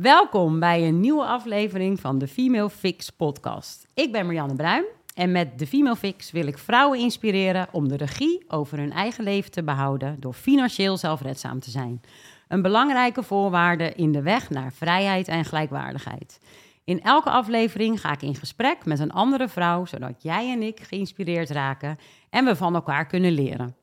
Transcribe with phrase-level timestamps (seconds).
[0.00, 3.86] Welkom bij een nieuwe aflevering van de Female Fix podcast.
[3.94, 7.96] Ik ben Marianne Bruin en met de Female Fix wil ik vrouwen inspireren om de
[7.96, 12.00] regie over hun eigen leven te behouden door financieel zelfredzaam te zijn.
[12.48, 16.40] Een belangrijke voorwaarde in de weg naar vrijheid en gelijkwaardigheid.
[16.84, 20.80] In elke aflevering ga ik in gesprek met een andere vrouw, zodat jij en ik
[20.80, 21.98] geïnspireerd raken
[22.30, 23.76] en we van elkaar kunnen leren.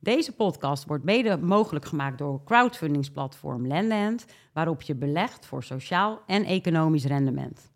[0.00, 6.44] Deze podcast wordt mede mogelijk gemaakt door crowdfundingsplatform Landland, waarop je belegt voor sociaal en
[6.44, 7.70] economisch rendement.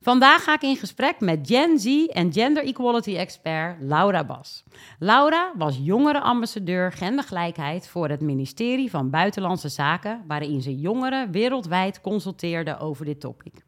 [0.00, 4.64] Vandaag ga ik in gesprek met Gen Z en gender equality expert Laura Bas.
[4.98, 12.78] Laura was jongerenambassadeur gendergelijkheid voor het ministerie van Buitenlandse Zaken, waarin ze jongeren wereldwijd consulteerde
[12.78, 13.64] over dit topic.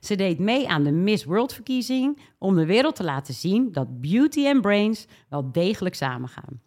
[0.00, 4.00] Ze deed mee aan de Miss World verkiezing om de wereld te laten zien dat
[4.00, 6.60] beauty en brains wel degelijk samengaan.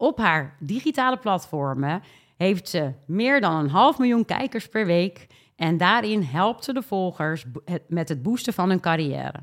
[0.00, 2.02] Op haar digitale platformen
[2.36, 5.26] heeft ze meer dan een half miljoen kijkers per week.
[5.56, 7.44] En daarin helpt ze de volgers
[7.88, 9.40] met het boosten van hun carrière.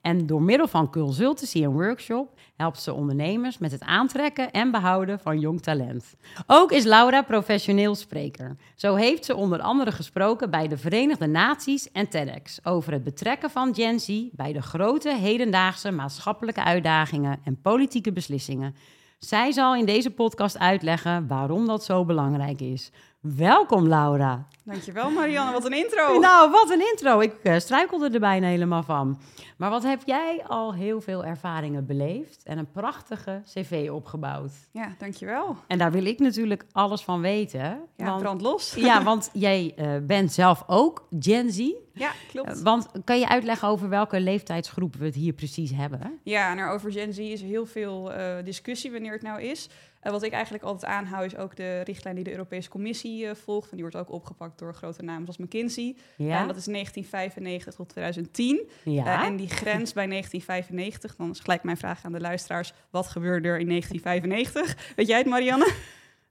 [0.00, 5.18] En door middel van consultancy en workshop helpt ze ondernemers met het aantrekken en behouden
[5.18, 6.14] van jong talent.
[6.46, 8.56] Ook is Laura professioneel spreker.
[8.74, 13.50] Zo heeft ze onder andere gesproken bij de Verenigde Naties en TEDx over het betrekken
[13.50, 18.74] van Gen Z bij de grote hedendaagse maatschappelijke uitdagingen en politieke beslissingen.
[19.20, 22.90] Zij zal in deze podcast uitleggen waarom dat zo belangrijk is.
[23.20, 24.46] Welkom, Laura.
[24.70, 25.52] Dankjewel, Marianne.
[25.52, 26.18] Wat een intro.
[26.18, 27.20] Nou, wat een intro.
[27.20, 29.20] Ik uh, struikelde er bijna helemaal van.
[29.60, 34.52] Maar wat heb jij al heel veel ervaringen beleefd en een prachtige cv opgebouwd.
[34.72, 35.56] Ja, dankjewel.
[35.66, 37.80] En daar wil ik natuurlijk alles van weten.
[37.96, 38.74] Ja, want, brand los.
[38.90, 41.72] Ja, want jij uh, bent zelf ook Gen Z.
[41.92, 42.56] Ja, klopt.
[42.56, 46.20] Uh, want kan je uitleggen over welke leeftijdsgroep we het hier precies hebben?
[46.22, 48.12] Ja, nou, over Gen Z is heel veel
[48.44, 49.68] discussie wanneer het nou is.
[50.02, 53.70] Wat ik eigenlijk altijd aanhoud is ook de richtlijn die de Europese Commissie volgt.
[53.70, 55.96] En die wordt ook opgepakt door grote namen zoals McKinsey.
[56.16, 56.40] Ja.
[56.40, 58.68] En dat is 1995 tot 2010.
[58.84, 59.20] Ja.
[59.20, 62.72] Uh, en die grens bij 1995, dan is gelijk mijn vraag aan de luisteraars.
[62.90, 64.94] Wat gebeurde er in 1995?
[64.96, 65.72] Weet jij het, Marianne?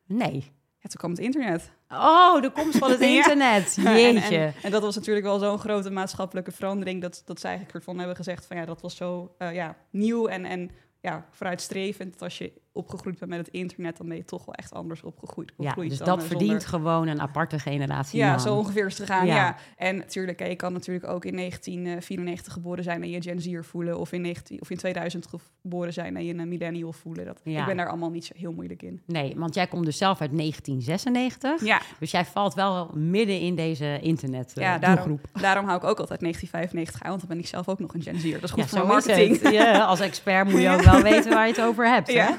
[0.06, 0.52] Nee.
[0.82, 1.72] Ja, toen kwam het internet.
[1.90, 3.78] Oh, de komst van het internet.
[3.82, 3.98] ja.
[3.98, 4.38] Jeetje.
[4.38, 7.02] En, en, en, dat was natuurlijk wel zo'n grote maatschappelijke verandering...
[7.02, 8.58] dat, dat zij eigenlijk ervan hebben gezegd van...
[8.58, 12.22] ja, dat was zo ja, nieuw en, en ja, vooruitstrevend.
[12.22, 15.52] Als je opgegroeid bent met het internet, dan ben je toch wel echt anders opgegroeid.
[15.58, 18.20] Ja, dus dat verdient gewoon een aparte generatie.
[18.20, 19.26] Ja, zo ongeveer is het gegaan.
[19.26, 19.56] Ja.
[19.78, 24.00] En natuurlijk, je kan natuurlijk ook in 1994 geboren zijn en je Gen Z'er voelen,
[24.00, 25.28] of in, 19, of in 2000
[25.62, 27.26] geboren zijn en je een millennial voelen.
[27.26, 29.02] Dat, Ik ben daar allemaal niet zo heel moeilijk in.
[29.06, 31.68] Nee, want jij komt dus zelf uit 1996.
[31.68, 31.82] Ja.
[32.00, 36.00] Dus jij valt wel midden in deze internet uh, ja, daarom, daarom hou ik ook
[36.00, 38.34] altijd 1995 aan, want dan ben ik zelf ook nog een Gen Z'er.
[38.34, 39.38] Dat is goed voor marketing.
[39.50, 42.12] Ja, als expert moet je ook wel weten waar je het over hebt.
[42.12, 42.26] Ja.
[42.26, 42.34] Hè?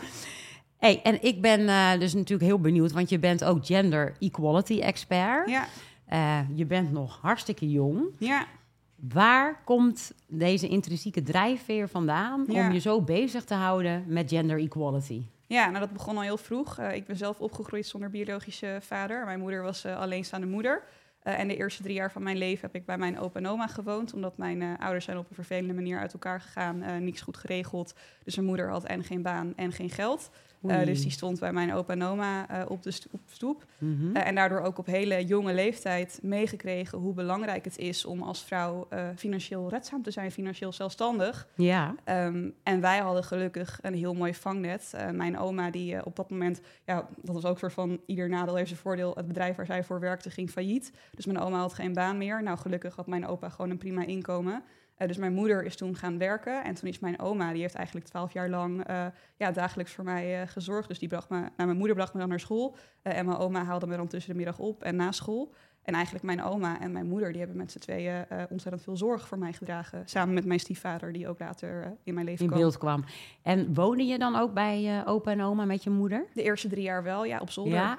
[0.80, 4.80] Hey, en ik ben uh, dus natuurlijk heel benieuwd, want je bent ook gender equality
[4.80, 5.48] expert.
[5.50, 5.66] Ja.
[6.12, 8.04] Uh, je bent nog hartstikke jong.
[8.18, 8.46] Ja.
[8.94, 15.22] Waar komt deze intrinsieke drijfveer vandaan om je zo bezig te houden met gender equality?
[15.46, 16.78] Ja, nou dat begon al heel vroeg.
[16.78, 19.24] Uh, ik ben zelf opgegroeid zonder biologische vader.
[19.24, 20.82] Mijn moeder was alleenstaande moeder.
[21.22, 23.66] En de eerste drie jaar van mijn leven heb ik bij mijn opa en oma
[23.66, 24.14] gewoond.
[24.14, 27.04] Omdat mijn ouders zijn op een vervelende manier uit elkaar gegaan.
[27.04, 27.94] Niks goed geregeld.
[28.24, 30.30] Dus mijn moeder had en geen baan en geen geld.
[30.62, 33.20] Uh, dus die stond bij mijn opa en oma uh, op de stoep.
[33.30, 33.64] stoep.
[33.78, 34.16] Mm -hmm.
[34.16, 38.42] uh, en daardoor ook op hele jonge leeftijd meegekregen hoe belangrijk het is om als
[38.42, 41.48] vrouw financieel redzaam te zijn, financieel zelfstandig.
[41.54, 41.94] Ja.
[42.04, 44.94] Um, en wij hadden gelukkig een heel mooi vangnet.
[45.12, 48.54] mijn oma, die op dat moment, ja, dat was ook een soort van ieder nadeel
[48.54, 49.14] heeft zijn voordeel.
[49.14, 50.92] Het bedrijf waar zij voor werkte ging failliet.
[51.14, 52.42] Dus mijn oma had geen baan meer.
[52.42, 54.62] Nou, gelukkig had mijn opa gewoon een prima inkomen.
[55.00, 56.64] Uh, dus mijn moeder is toen gaan werken.
[56.64, 59.06] En toen is mijn oma, die heeft eigenlijk twaalf jaar lang uh,
[59.36, 60.88] ja, dagelijks voor mij uh, gezorgd.
[60.88, 62.76] Dus die bracht me, nou, mijn moeder bracht me dan naar school.
[63.02, 65.52] en mijn oma haalde me dan tussen de middag op en na school.
[65.82, 69.28] En eigenlijk mijn oma en mijn moeder, die hebben met z'n tweeën ontzettend veel zorg
[69.28, 70.02] voor mij gedragen.
[70.04, 73.04] Samen met mijn stiefvader, die ook later in mijn leven in beeld kwam.
[73.42, 76.26] En woonde je dan ook bij opa en oma met je moeder?
[76.34, 77.74] De eerste drie jaar wel, ja, op zolder.
[77.74, 77.98] Ja,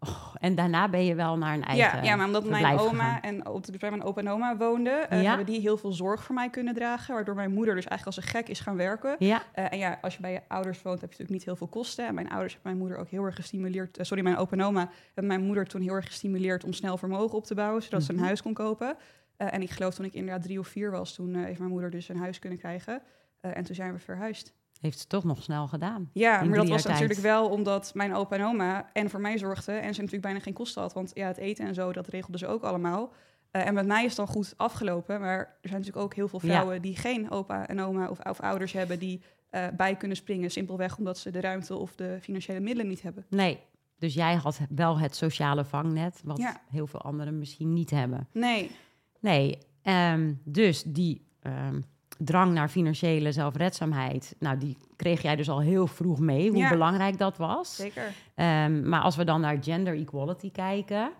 [0.00, 3.22] Oh, en daarna ben je wel naar een eigen Ja, ja maar omdat mijn oma
[3.22, 5.28] en op de, bij mijn opa en oma woonden, uh, ja.
[5.28, 7.14] hebben die heel veel zorg voor mij kunnen dragen.
[7.14, 9.16] Waardoor mijn moeder dus eigenlijk als een gek is gaan werken.
[9.18, 9.42] Ja.
[9.54, 11.66] Uh, en ja, als je bij je ouders woont, heb je natuurlijk niet heel veel
[11.66, 12.06] kosten.
[12.06, 13.98] En mijn ouders hebben mijn moeder ook heel erg gestimuleerd.
[13.98, 16.96] Uh, sorry, mijn opa en oma hebben mijn moeder toen heel erg gestimuleerd om snel
[16.96, 18.06] vermogen op te bouwen, zodat mm -hmm.
[18.06, 18.26] ze een mhm.
[18.26, 18.96] huis kon kopen.
[19.36, 22.08] en ik geloof toen ik inderdaad drie of vier was, toen heeft mijn moeder dus
[22.08, 23.02] een huis kunnen krijgen.
[23.40, 24.54] en toen zijn we verhuisd.
[24.80, 26.10] Heeft ze toch nog snel gedaan.
[26.12, 29.74] Ja, maar dat was natuurlijk wel omdat mijn opa en oma en voor mij zorgden.
[29.74, 30.92] En ze natuurlijk bijna geen kosten had.
[30.92, 33.12] Want ja, het eten en zo, dat regelden ze ook allemaal.
[33.52, 35.20] Uh, en met mij is het dan goed afgelopen.
[35.20, 36.80] Maar er zijn natuurlijk ook heel veel vrouwen ja.
[36.80, 40.50] die geen opa en oma of, of ouders hebben die uh, bij kunnen springen.
[40.50, 43.26] Simpelweg omdat ze de ruimte of de financiële middelen niet hebben.
[43.28, 43.60] Nee,
[43.98, 46.60] Dus jij had wel het sociale vangnet, wat Ja.
[46.68, 48.28] heel veel anderen misschien niet hebben.
[48.32, 48.70] Nee,
[49.20, 51.80] Nee, ehm, dus die ehm,
[52.24, 56.68] drang naar financiële zelfredzaamheid, nou, die kreeg jij dus al heel vroeg mee, hoe Ja.
[56.70, 57.76] belangrijk dat was.
[57.76, 58.12] zeker.
[58.34, 61.10] Ehm, maar als we dan naar gender equality kijken,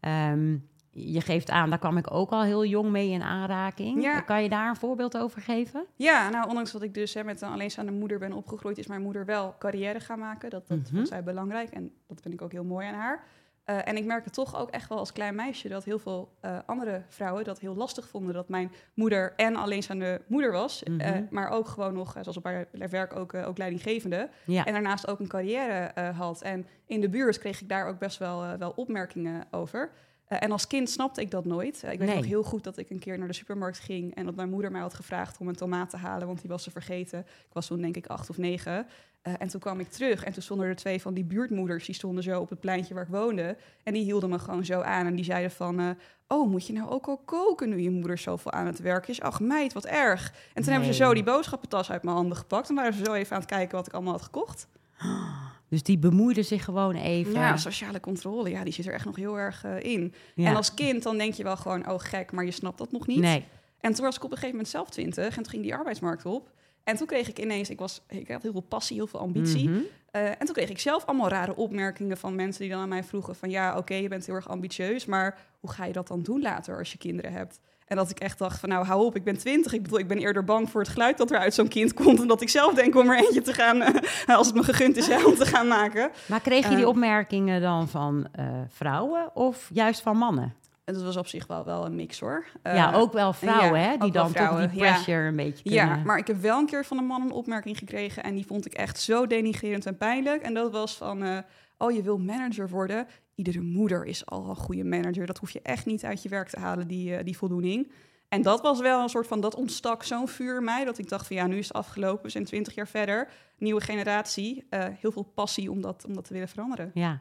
[0.00, 0.56] ehm,
[0.90, 4.02] je geeft aan, daar kwam ik ook al heel jong mee in aanraking.
[4.02, 4.20] Ja.
[4.20, 5.84] Kan je daar een voorbeeld over geven?
[5.96, 9.02] Ja, nou, ondanks dat ik dus hè, met een alleenstaande moeder ben opgegroeid, is mijn
[9.02, 10.50] moeder wel carrière gaan maken.
[10.50, 10.94] Dat, dat Mhm.
[10.94, 13.24] vond zij belangrijk en dat vind ik ook heel mooi aan haar.
[13.66, 16.58] Eh, en ik merkte toch ook echt wel als klein meisje dat heel veel eh,
[16.66, 18.34] andere vrouwen dat heel lastig vonden.
[18.34, 21.24] Dat mijn moeder en alleenstaande moeder was, eh, Mhm.
[21.30, 24.28] maar ook gewoon nog, zoals op haar werk, ook, ook leidinggevende.
[24.44, 24.64] Ja.
[24.64, 26.42] En daarnaast ook een carrière had.
[26.42, 29.90] En in de buurt kreeg ik daar ook best wel, wel opmerkingen over.
[30.26, 31.82] Eh, en als kind snapte ik dat nooit.
[31.82, 32.16] Eh, ik weet Nee.
[32.16, 34.70] nog heel goed dat ik een keer naar de supermarkt ging en dat mijn moeder
[34.70, 37.18] mij had gevraagd om een tomaat te halen, want die was ze vergeten.
[37.18, 38.86] Ik was toen denk ik acht of negen.
[39.22, 41.94] Eh, en toen kwam ik terug en toen stonden er twee van die buurtmoeders, die
[41.94, 43.56] stonden zo op het pleintje waar ik woonde.
[43.82, 45.96] En die hielden me gewoon zo aan en die zeiden van,
[46.28, 49.20] oh, moet je nou ook al koken nu je moeder zoveel aan het werk is?
[49.20, 50.32] Ach meid, wat erg.
[50.54, 53.12] En toen hebben ze zo die boodschappentas uit mijn handen gepakt en waren ze zo
[53.12, 54.66] even aan het kijken wat ik allemaal had gekocht.
[55.68, 57.32] Dus die bemoeide zich gewoon even.
[57.32, 60.14] Ja, sociale controle, ja, die zit er echt nog heel erg eh, in.
[60.34, 60.48] Ja.
[60.48, 63.06] En als kind dan denk je wel gewoon, oh gek, maar je snapt dat nog
[63.06, 63.18] niet.
[63.18, 63.44] Nee.
[63.80, 66.24] En toen was ik op een gegeven moment zelf twintig en toen ging die arbeidsmarkt
[66.24, 66.54] op.
[66.84, 69.68] En toen kreeg ik ineens, ik, was, ik had heel veel passie, heel veel ambitie.
[69.68, 69.80] Mhm.
[70.10, 73.04] Eh, en toen kreeg ik zelf allemaal rare opmerkingen van mensen die dan aan mij
[73.04, 73.50] vroegen van...
[73.50, 76.78] ja, oké, je bent heel erg ambitieus, maar hoe ga je dat dan doen later
[76.78, 77.60] als je kinderen hebt?
[77.86, 79.72] En dat ik echt dacht van, nou, hou op, ik ben twintig.
[79.72, 82.18] Ik bedoel, ik ben eerder bang voor het geluid dat er uit zo'n kind komt...
[82.18, 84.96] dan dat ik zelf denk om er eentje te gaan, eh, als het me gegund
[84.96, 86.10] is, om te gaan maken.
[86.26, 90.54] Maar kreeg je die Eh, opmerkingen dan van eh, vrouwen of juist van mannen?
[90.84, 92.46] En dat was op zich wel, wel een mix, hoor.
[92.62, 93.96] ja, ook wel vrouwen, ja, hè?
[93.96, 94.92] Die dan vrouwen, toch die ja.
[94.92, 95.96] pressure een beetje kunnen...
[95.96, 98.46] Ja, maar ik heb wel een keer van een man een opmerking gekregen en die
[98.46, 100.42] vond ik echt zo denigrerend en pijnlijk.
[100.42, 101.44] En dat was van,
[101.78, 103.06] oh je wil manager worden.
[103.36, 105.26] Iedere moeder is al een goede manager.
[105.26, 107.90] Dat hoef je echt niet uit je werk te halen, die, eh, die voldoening.
[108.28, 111.08] En dat was wel een soort van, dat ontstak zo'n vuur in mij, dat ik
[111.08, 113.28] dacht van ja, nu is het afgelopen, we zijn twintig jaar verder,
[113.58, 116.90] nieuwe generatie, eh, heel veel passie om dat, om dat te willen veranderen.
[116.94, 117.20] Ja,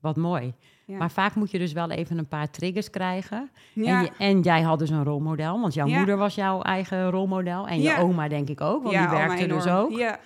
[0.00, 0.54] wat mooi.
[0.86, 0.96] Ja.
[0.96, 3.50] Maar vaak moet je dus wel even een paar triggers krijgen.
[3.72, 3.98] Ja.
[3.98, 5.96] En, je- en jij had dus een rolmodel, want jouw Ja.
[5.96, 7.68] moeder was jouw eigen rolmodel.
[7.68, 9.90] En je oma denk ik ook, want die werkte dus ook.
[9.90, 10.18] Ja,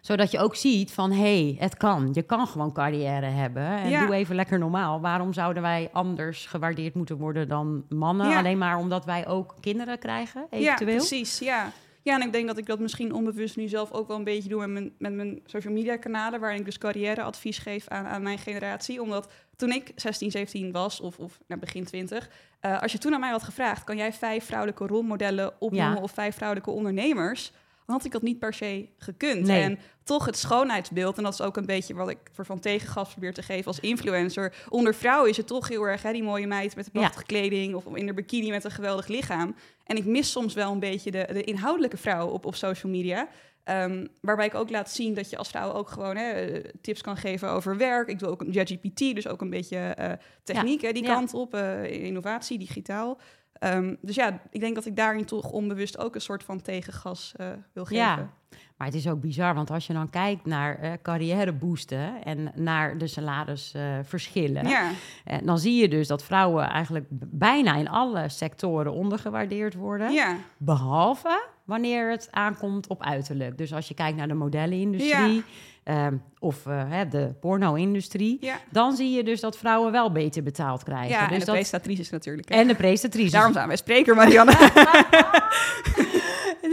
[0.00, 2.08] Zodat je ook ziet van, hé, hey, het kan.
[2.12, 3.66] Je kan gewoon carrière hebben.
[3.66, 4.06] En Ja.
[4.06, 5.00] doe even lekker normaal.
[5.00, 8.28] Waarom zouden wij anders gewaardeerd moeten worden dan mannen?
[8.28, 8.38] Ja.
[8.38, 10.88] Alleen maar omdat wij ook kinderen krijgen, eventueel?
[10.90, 11.38] Ja, precies.
[11.38, 11.72] Ja.
[12.02, 14.48] ja, en ik denk dat ik dat misschien onbewust nu zelf ook wel een beetje
[14.48, 18.22] doe met mijn, met mijn social media kanalen, waarin ik dus carrièreadvies geef aan, aan
[18.22, 19.02] mijn generatie.
[19.02, 22.30] Omdat toen ik 16, 17 was, of, of nou, begin 20,
[22.60, 26.02] eh, als je toen aan mij had gevraagd, kan jij vijf vrouwelijke rolmodellen opnoemen Ja.
[26.02, 27.52] of vijf vrouwelijke ondernemers?
[27.86, 29.46] Dan had ik dat niet per se gekund.
[29.46, 29.62] Nee.
[29.62, 33.10] En toch het schoonheidsbeeld, en dat is ook een beetje wat ik voor van tegengas
[33.10, 34.54] probeer te geven als influencer.
[34.68, 37.00] Onder vrouwen is het toch heel erg hè, die mooie meid met de Ja.
[37.00, 39.54] prachtige kleding of in de bikini met een geweldig lichaam.
[39.84, 43.28] En ik mis soms wel een beetje de, de inhoudelijke vrouw op, op social media.
[43.64, 47.16] Ehm, waarbij ik ook laat zien dat je als vrouw ook gewoon hè, tips kan
[47.16, 48.08] geven over werk.
[48.08, 51.14] Ik doe ook een ChatGPT, dus ook een beetje eh, techniek, hè, die Ja.
[51.14, 53.18] kant op, eh, innovatie, digitaal.
[53.58, 57.32] Ehm, dus ja, ik denk dat ik daarin toch onbewust ook een soort van tegengas
[57.36, 58.04] eh, wil geven.
[58.04, 58.30] Ja.
[58.76, 62.52] Maar het is ook bizar, want als je dan kijkt naar eh carrière boosten en
[62.54, 64.90] naar de salarisverschillen, ja.
[65.24, 70.12] eh, dan zie je dus dat vrouwen eigenlijk bijna in alle sectoren ondergewaardeerd worden.
[70.12, 70.36] ja.
[70.56, 73.58] Behalve wanneer het aankomt op uiterlijk.
[73.58, 75.44] Dus als je kijkt naar de modellenindustrie
[75.84, 78.56] ehm, of eh, hè, de porno-industrie, Ja.
[78.70, 81.08] dan zie je dus dat vrouwen wel beter betaald krijgen.
[81.08, 82.48] Ja, en dus de dat, presentatrices natuurlijk.
[82.48, 82.54] hè.
[82.54, 83.32] en de presentatrices.
[83.32, 84.52] Daarom zijn wij spreker, Marianne.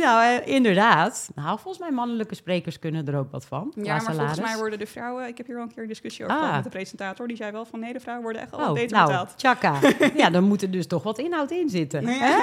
[0.02, 1.30] Nou, eh, inderdaad.
[1.36, 3.74] Nou, volgens mij mannelijke sprekers kunnen er ook wat van.
[3.76, 5.28] Ja, maar volgens mij worden de vrouwen...
[5.28, 6.42] Ik heb hier wel een keer een discussie over Ah.
[6.42, 7.28] gehad met de presentator.
[7.28, 9.34] Die zei wel van, nee, de vrouwen worden echt al Oh, beter nou, betaald.
[9.38, 9.80] tjaka.
[10.22, 12.04] ja, dan moet er dus toch wat inhoud in zitten.
[12.04, 12.20] Nee.
[12.20, 12.36] hè?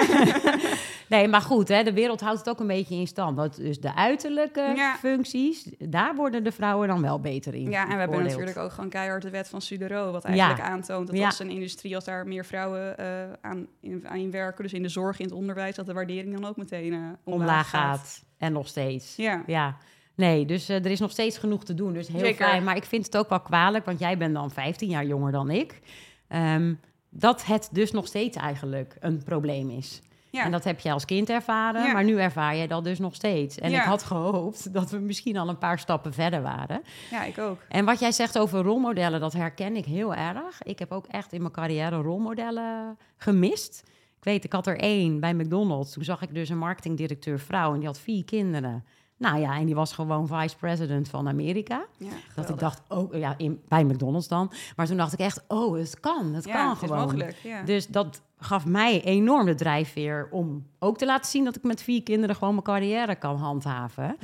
[1.16, 3.56] nee, maar goed, hè, de wereld houdt het ook een beetje in stand.
[3.56, 4.96] Dus de uiterlijke Ja.
[4.96, 8.72] functies, daar worden de vrouwen dan wel beter in Ja, en we hebben natuurlijk ook
[8.72, 10.12] gewoon keihard de wet van Sudero.
[10.12, 10.64] Wat eigenlijk Ja.
[10.64, 11.24] aantoont dat Ja.
[11.26, 13.06] als een industrie, als daar meer vrouwen eh,
[13.40, 16.48] aan, in, aan werken, dus in de zorg, in het onderwijs, dat de waardering dan
[16.50, 18.24] ook meteen omlaag, omlaag gaat.
[18.38, 19.16] En nog steeds.
[19.16, 19.42] Ja.
[19.46, 19.76] Ja.
[20.14, 21.92] Nee, dus eh, er is nog steeds genoeg te doen.
[21.92, 22.46] Dus heel Zeker.
[22.46, 22.64] fijn.
[22.64, 25.50] Maar ik vind het ook wel kwalijk, want jij bent dan 15 jaar jonger dan
[25.50, 25.80] ik.
[26.28, 26.74] ehm,
[27.10, 30.00] dat het dus nog steeds eigenlijk een probleem is.
[30.30, 30.44] Ja.
[30.44, 31.92] En dat heb je als kind ervaren, Ja.
[31.92, 33.58] maar nu ervaar je dat dus nog steeds.
[33.58, 33.80] En Ja.
[33.80, 36.82] ik had gehoopt dat we misschien al een paar stappen verder waren.
[37.10, 37.58] ja, ik ook.
[37.68, 40.62] En wat jij zegt over rolmodellen, dat herken ik heel erg.
[40.62, 43.82] Ik heb ook echt in mijn carrière rolmodellen gemist.
[44.18, 45.92] Ik weet, ik had er één bij McDonald's.
[45.92, 48.84] Toen zag ik dus een marketingdirecteur vrouw en die had vier kinderen.
[49.16, 51.86] Nou ja, en die was gewoon vice-president van Amerika.
[51.96, 54.52] Ja, Dat ik dacht, oh ja, in, bij McDonald's dan.
[54.76, 57.02] Maar toen dacht ik echt, oh, het kan, het ja, kan het is gewoon.
[57.02, 57.36] mogelijk.
[57.42, 57.62] Ja.
[57.62, 61.82] Dus dat gaf mij enorm de drijfveer om ook te laten zien dat ik met
[61.82, 64.16] vier kinderen gewoon mijn carrière kan handhaven.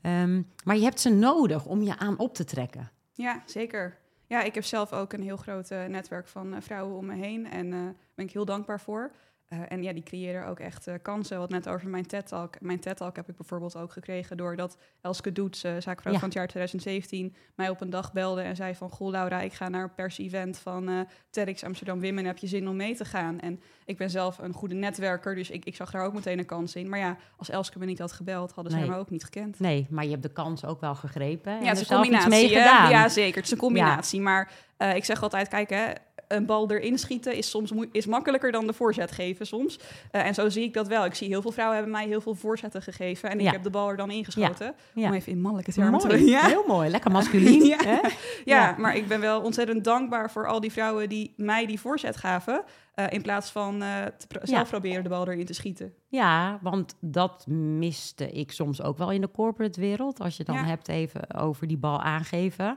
[0.00, 2.90] Ehm, maar je hebt ze nodig om je aan op te trekken.
[3.12, 3.98] Ja, zeker.
[4.26, 7.14] Ja, ik heb zelf ook een heel groot eh, netwerk van eh, vrouwen om me
[7.14, 7.50] heen.
[7.50, 9.10] En daar ben ik heel dankbaar voor.
[9.52, 11.38] Eh, en ja, die creëren ook echt eh, kansen.
[11.38, 12.60] Wat net over mijn TED-talk.
[12.60, 14.36] Mijn TED-talk heb ik bijvoorbeeld ook gekregen...
[14.36, 16.18] doordat Elske Doets, eh zaakvrouw Ja.
[16.18, 17.34] van het jaar 2017...
[17.54, 18.90] mij op een dag belde en zei van...
[18.90, 22.24] Goh, Laura, ik ga naar een pers-event van TEDx Amsterdam Women.
[22.24, 23.40] Heb je zin om mee te gaan?
[23.40, 26.46] En ik ben zelf een goede netwerker, dus ik, ik zag daar ook meteen een
[26.46, 26.88] kans in.
[26.88, 28.82] Maar ja, als Elske me niet had gebeld, hadden Nee.
[28.82, 29.58] zij me ook niet gekend.
[29.60, 31.52] Nee, maar je hebt de kans ook wel gegrepen.
[31.52, 32.30] en Ja, het is een iets combinatie.
[32.30, 32.90] mee gedaan.
[32.90, 33.34] Ja, zeker.
[33.36, 34.20] Het is een combinatie.
[34.20, 34.52] Maar
[34.94, 35.90] ik zeg altijd, kijk, hè,
[36.34, 39.78] een bal erin schieten is soms is makkelijker dan de voorzet geven soms.
[40.10, 41.04] Eh, en zo zie ik dat wel.
[41.04, 43.30] Ik zie heel veel vrouwen hebben mij heel veel voorzetten gegeven.
[43.30, 43.50] En ik Ja.
[43.52, 44.74] heb de bal er dan ingeschoten.
[44.94, 45.06] Ja.
[45.08, 46.46] Om even in mannelijke termen te Mooi, ja.
[46.46, 46.90] heel mooi.
[46.90, 47.64] Lekker masculien.
[47.72, 47.76] Ja.
[47.84, 47.98] hè?
[48.44, 52.16] Ja, maar ik ben wel ontzettend dankbaar voor al die vrouwen die mij die voorzet
[52.16, 52.62] gaven.
[52.94, 55.94] eh, in plaats van eh, te pro- zelf proberen de bal erin te schieten.
[56.08, 60.20] Ja, want dat miste ik soms ook wel in de corporate wereld.
[60.20, 62.76] Als je dan hebt even over die bal aangeven.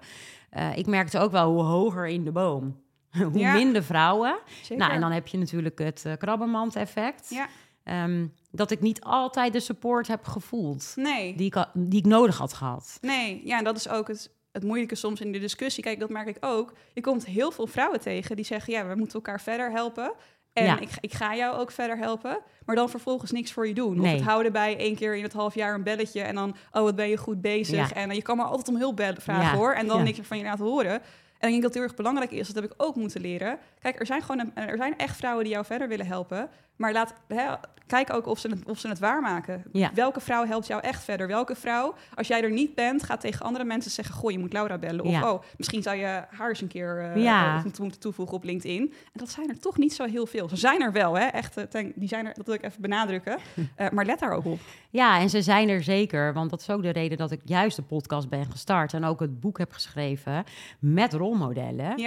[0.76, 2.76] Ik merkte ook wel hoe hoger in de boom,
[3.32, 3.54] hoe Ja.
[3.54, 4.38] minder vrouwen.
[4.62, 4.78] Zeker.
[4.78, 7.30] Nou, en dan heb je natuurlijk het eh, krabbenmand-effect.
[7.30, 7.48] Ja.
[7.84, 11.36] Ehm, dat ik niet altijd de support heb gevoeld Nee.
[11.36, 12.98] die ik, die ik nodig had gehad.
[13.02, 15.84] Nee, ja, en dat is ook het, het moeilijke soms in de discussie.
[15.84, 16.74] Kijk, dat merk ik ook.
[16.94, 20.14] Je komt heel veel vrouwen tegen die zeggen: ja, we moeten elkaar verder helpen.
[20.54, 20.80] En Ja.
[20.80, 24.00] ik, ik ga jou ook verder helpen, maar dan vervolgens niks voor je doen.
[24.00, 26.82] Of het houden bij één keer in het half jaar een belletje en dan, oh,
[26.84, 27.90] wat ben je goed bezig.
[27.90, 27.96] Ja.
[27.96, 29.56] En eh, je kan maar altijd om hulp bellen, vragen Ja.
[29.56, 29.74] hoor.
[29.74, 31.02] En dan niks van je laten horen.
[31.46, 33.60] Ik denk dat het heel erg belangrijk is, dat heb ik ook moeten leren.
[33.80, 36.50] Kijk, er zijn gewoon er zijn echt vrouwen die jou verder willen helpen.
[36.76, 37.44] Maar laat, hè,
[37.88, 39.64] kijk ook of ze, het, of ze het waarmaken.
[39.72, 39.92] Ja.
[39.94, 41.28] Welke vrouw helpt jou echt verder?
[41.28, 44.16] Welke vrouw, als jij er niet bent, gaat tegen andere mensen zeggen...
[44.16, 45.06] goh, je moet Laura bellen.
[45.06, 45.32] Of Ja.
[45.32, 47.58] oh, misschien zou je haar eens een keer Ja.
[47.58, 48.82] eh, moeten- toevoegen op LinkedIn.
[48.82, 50.50] En dat zijn er toch niet zo heel veel.
[50.50, 51.26] Ze zijn er wel, hè?
[51.26, 53.38] Echt, eh, die zijn er, dat wil ik even benadrukken.
[53.94, 54.60] Maar let daar ook op.
[54.90, 56.34] Ja, en ze zijn er zeker.
[56.34, 58.94] Want dat is ook de reden dat ik juist de podcast ben gestart.
[58.94, 60.44] En ook het boek heb geschreven
[60.80, 61.98] met rolmodellen.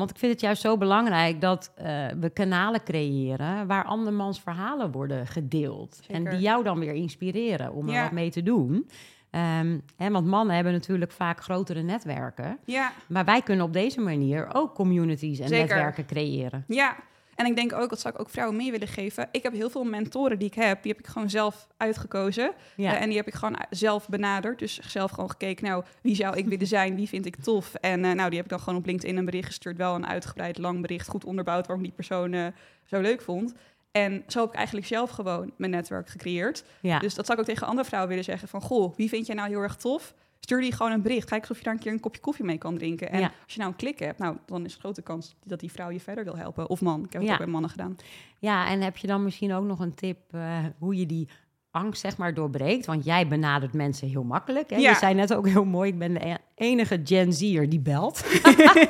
[0.00, 4.90] Want ik vind het juist zo belangrijk dat eh, we kanalen creëren waar andermans verhalen
[4.92, 6.00] worden gedeeld.
[6.08, 8.88] En die jou dan weer inspireren om er wat mee te doen.
[9.30, 12.58] Ehm, hè, want mannen hebben natuurlijk vaak grotere netwerken.
[12.64, 15.66] ja, Maar wij kunnen op deze manier ook communities en Zeker.
[15.66, 16.64] netwerken creëren.
[16.68, 16.96] ja.
[17.40, 19.28] En ik denk ook, dat zou ik ook vrouwen mee willen geven.
[19.32, 22.52] Ik heb heel veel mentoren die ik heb, die heb ik gewoon zelf uitgekozen.
[22.76, 22.94] Ja.
[22.94, 24.58] Eh, en die heb ik gewoon zelf benaderd.
[24.58, 26.94] Dus zelf gewoon gekeken, nou, wie zou ik willen zijn?
[26.94, 27.74] Wie vind ik tof?
[27.74, 29.76] En eh, nou, die heb ik dan gewoon op LinkedIn een bericht gestuurd.
[29.76, 31.66] Wel een uitgebreid, lang bericht, goed onderbouwd...
[31.66, 32.46] waarom die persoon eh,
[32.84, 33.54] zo leuk vond.
[33.90, 36.64] En zo heb ik eigenlijk zelf gewoon mijn netwerk gecreëerd.
[36.80, 36.98] ja.
[36.98, 38.60] Dus dat zou ik ook tegen andere vrouwen willen zeggen van...
[38.60, 40.14] goh, wie vind jij nou heel erg tof?
[40.40, 41.28] Stuur die gewoon een bericht.
[41.28, 43.10] Kijk of je daar een keer een kopje koffie mee kan drinken.
[43.10, 43.32] En Ja.
[43.44, 45.90] als je nou een klik hebt, nou, dan is de grote kans dat die vrouw
[45.90, 46.68] je verder wil helpen.
[46.70, 47.04] Of man.
[47.04, 47.32] Ik heb het Ja.
[47.32, 47.96] ook bij mannen gedaan.
[48.38, 51.28] ja, en heb je dan misschien ook nog een tip eh, hoe je die
[51.70, 52.86] angst zeg maar doorbreekt?
[52.86, 54.70] Want jij benadert mensen heel makkelijk.
[54.70, 54.76] Hè?
[54.76, 54.90] Ja.
[54.90, 58.22] Je zei net ook heel mooi, ik ben de e- enige Gen Z'er die belt.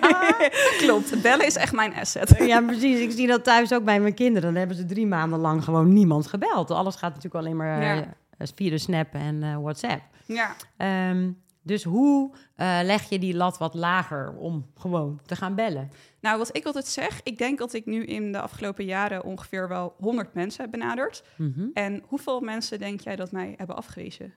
[0.79, 2.35] Klopt, bellen is echt mijn asset.
[2.39, 2.99] Ja, precies.
[3.01, 4.49] Ik zie dat thuis ook bij mijn kinderen.
[4.49, 6.71] Dan hebben ze drie maanden lang gewoon niemand gebeld.
[6.71, 8.15] Alles gaat natuurlijk alleen maar Ja.
[8.55, 10.03] Via de Snap en eh, WhatsApp.
[10.27, 11.33] Ja, Ehm,
[11.63, 15.91] dus hoe eh, leg je die lat wat lager om gewoon te gaan bellen?
[16.21, 19.69] nou wat ik altijd zeg, ik denk dat ik nu in de afgelopen jaren ongeveer
[19.69, 21.25] wel 100 mensen heb benaderd.
[21.37, 21.69] Mhm.
[21.75, 24.35] En hoeveel mensen denk jij dat mij hebben afgewezen?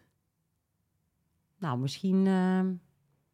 [1.60, 2.74] Nou, misschien ehm,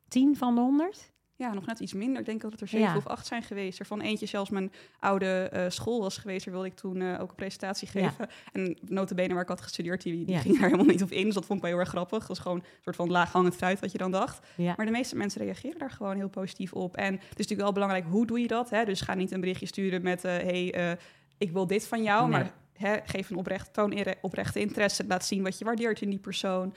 [0.08, 1.12] tien van de honderd?
[1.40, 2.20] Ja, nog net iets minder.
[2.20, 2.96] Ik denk dat het er zeven Ja.
[2.98, 3.80] of acht zijn geweest.
[3.80, 6.46] Er van eentje zelfs mijn oude eh, school was geweest.
[6.46, 8.10] Daar wilde ik toen eh, ook een presentatie Ja.
[8.10, 8.28] geven.
[8.54, 10.40] En notabene waar ik had gestudeerd, die, die Ja.
[10.42, 11.26] ging daar helemaal niet op in.
[11.26, 12.20] Dus dat vond ik wel heel erg grappig.
[12.20, 14.48] Dat was gewoon een soort van laaghangend fruit wat je dan dacht.
[14.58, 16.96] Maar de meeste mensen reageren daar gewoon heel positief op.
[16.98, 18.70] En het is natuurlijk wel belangrijk, hoe doe je dat?
[18.70, 18.86] Hè?
[18.86, 20.24] Dus ga niet een berichtje sturen met...
[20.24, 20.98] eh hey,
[21.38, 22.22] ik wil dit van jou.
[22.30, 22.32] Nee.
[22.40, 25.06] Maar hè, geef een oprecht, toon in- oprechte interesse.
[25.08, 26.74] Laat zien wat je waardeert in die persoon.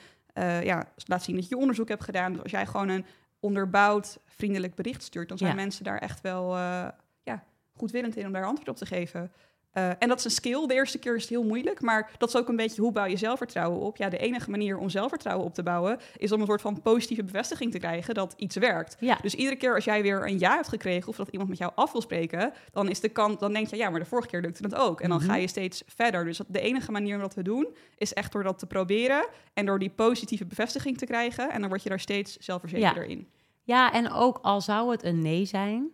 [0.63, 2.33] Ja, laat zien dat je onderzoek hebt gedaan.
[2.33, 3.05] Dus als jij gewoon een
[3.41, 5.29] onderbouwd, vriendelijk bericht stuurt...
[5.29, 5.57] dan zijn Ja.
[5.57, 6.89] mensen daar echt wel eh,
[7.23, 7.45] ja,
[7.77, 9.33] goedwillend in om daar antwoord op te geven.
[9.73, 10.67] Eh, en dat is een skill.
[10.67, 13.05] De eerste keer is het heel moeilijk, maar dat is ook een beetje hoe bouw
[13.05, 13.97] je zelfvertrouwen op.
[13.97, 17.25] Ja, de enige manier om zelfvertrouwen op te bouwen is om een soort van positieve
[17.25, 18.97] bevestiging te krijgen dat iets werkt.
[19.01, 19.19] Ja.
[19.23, 21.73] Dus iedere keer als jij weer een ja hebt gekregen of dat iemand met jou
[21.75, 24.41] af wil spreken, dan is de kant, dan denk je ja, maar de vorige keer
[24.41, 25.01] lukte het ook.
[25.01, 25.27] En dan Mhm.
[25.29, 26.25] ga je steeds verder.
[26.25, 29.67] Dus de enige manier om dat te doen is echt door dat te proberen en
[29.67, 31.51] door die positieve bevestiging te krijgen.
[31.51, 33.29] En dan word je daar steeds zelfverzekerder in.
[33.63, 35.91] Ja, en ook al zou het een nee zijn,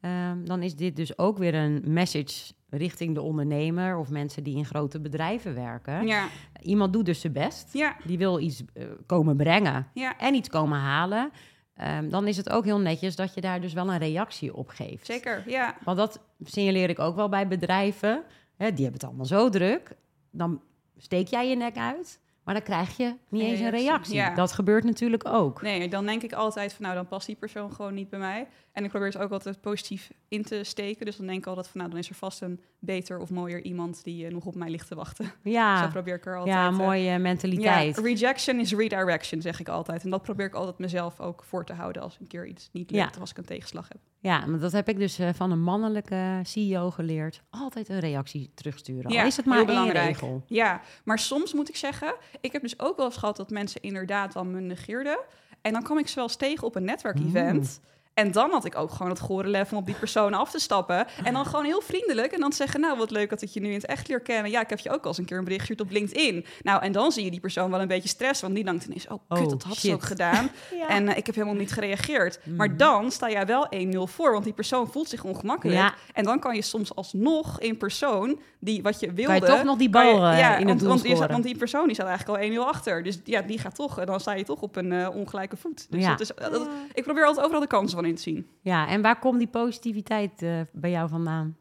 [0.00, 4.56] Ehm, dan is dit dus ook weer een message richting de ondernemer of mensen die
[4.56, 6.06] in grote bedrijven werken.
[6.06, 6.28] Ja,
[6.62, 7.72] Iemand doet dus zijn best.
[7.72, 11.30] ja, Die wil iets eh, komen brengen ja, en iets komen halen.
[11.74, 14.68] Ehm, dan is het ook heel netjes dat je daar dus wel een reactie op
[14.68, 15.06] geeft.
[15.06, 15.42] zeker.
[15.50, 18.22] Ja, Want dat signaleer ik ook wel bij bedrijven.
[18.56, 19.92] Hè, die hebben het allemaal zo druk.
[20.30, 20.62] Dan
[20.96, 24.34] steek jij je nek uit, maar dan krijg je niet eens een reactie, ja.
[24.34, 25.62] Dat gebeurt natuurlijk ook.
[25.62, 28.48] nee, dan denk ik altijd van nou, dan past die persoon gewoon niet bij mij.
[28.72, 31.06] En ik probeer het ook altijd positief in te steken.
[31.06, 33.62] Dus dan denk ik altijd van nou, dan is er vast een beter of mooier
[33.62, 35.24] iemand die eh, nog op mij ligt te wachten.
[35.44, 36.54] Zo Ja, probeer ik er altijd...
[36.56, 37.96] ja eh, mooie mentaliteit.
[37.96, 40.04] Ja, rejection is redirection, zeg ik altijd.
[40.04, 42.90] En dat probeer ik altijd mezelf ook voor te houden als een keer iets niet
[42.90, 43.10] lukt Ja.
[43.14, 44.00] of als ik een tegenslag heb.
[44.22, 47.42] Ja, maar dat heb ik dus eh, van een mannelijke CEO geleerd.
[47.50, 49.10] Altijd een reactie terugsturen.
[49.12, 50.06] Ja, Al is het maar één belangrijk.
[50.06, 50.42] regel.
[50.46, 53.80] Ja, maar soms moet ik zeggen, ik heb dus ook wel eens gehad dat mensen
[53.82, 55.18] inderdaad dan me negeerden.
[55.60, 57.80] En dan kwam ik ze wel eens tegen op een netwerkevent.
[58.14, 60.58] En dan had ik ook gewoon het gore lef om op die persoon af te
[60.58, 61.06] stappen.
[61.24, 62.32] En dan gewoon heel vriendelijk.
[62.32, 64.20] En dan te zeggen, nou wat leuk dat ik je nu in het echt leer
[64.20, 64.50] kennen.
[64.50, 66.44] Ja, ik heb je ook al eens een keer een bericht gestuurd op LinkedIn.
[66.62, 68.40] Nou, en dan zie je die persoon wel een beetje stress.
[68.40, 70.50] Want die denkt ineens, oh kut, Oh, dat had ze ook gedaan.
[70.78, 70.88] Ja.
[70.88, 72.38] En eh, ik heb helemaal niet gereageerd.
[72.44, 72.56] Mhm.
[72.56, 75.78] Maar dan sta jij wel 1-0 voor, want die persoon voelt zich ongemakkelijk.
[75.78, 75.94] Ja.
[76.12, 79.38] En dan kan je soms alsnog in persoon die wat je wilde...
[79.38, 81.56] Kan je toch nog die je- bal eh, in het want, doel want, want die
[81.56, 83.02] persoon die staat eigenlijk al 1-0 achter.
[83.02, 85.86] Dus ja, die gaat toch, en dan sta je toch op een eh, ongelijke voet.
[85.90, 86.10] Dus Ja.
[86.10, 88.46] dat is, dat- ik probeer altijd overal de kansen van in te zien.
[88.60, 91.56] Ja, en waar komt die positiviteit eh, bij jou vandaan?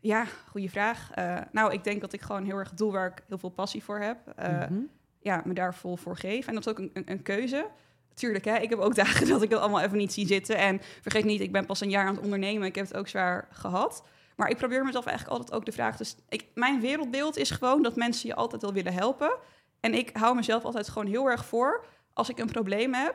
[0.00, 1.10] Ja, goede vraag.
[1.10, 3.82] Eh, nou, ik denk dat ik gewoon heel erg doe waar ik heel veel passie
[3.84, 4.18] voor heb.
[4.36, 4.74] Eh, Mhm.
[5.20, 6.46] ja, me daar vol voor geef.
[6.46, 7.66] En dat is ook een, een, een keuze.
[8.14, 10.56] Tuurlijk, hè, ik heb ook dagen dat ik het allemaal even niet zie zitten.
[10.56, 12.66] En vergeet niet, ik ben pas een jaar aan het ondernemen.
[12.66, 14.04] Ik heb het ook zwaar gehad.
[14.36, 15.96] Maar ik probeer mezelf eigenlijk altijd ook de vraag...
[15.96, 19.36] Dus ik, mijn wereldbeeld is gewoon dat mensen je altijd wel willen helpen.
[19.80, 21.84] En ik hou mezelf altijd gewoon heel erg voor...
[22.12, 23.14] als ik een probleem heb,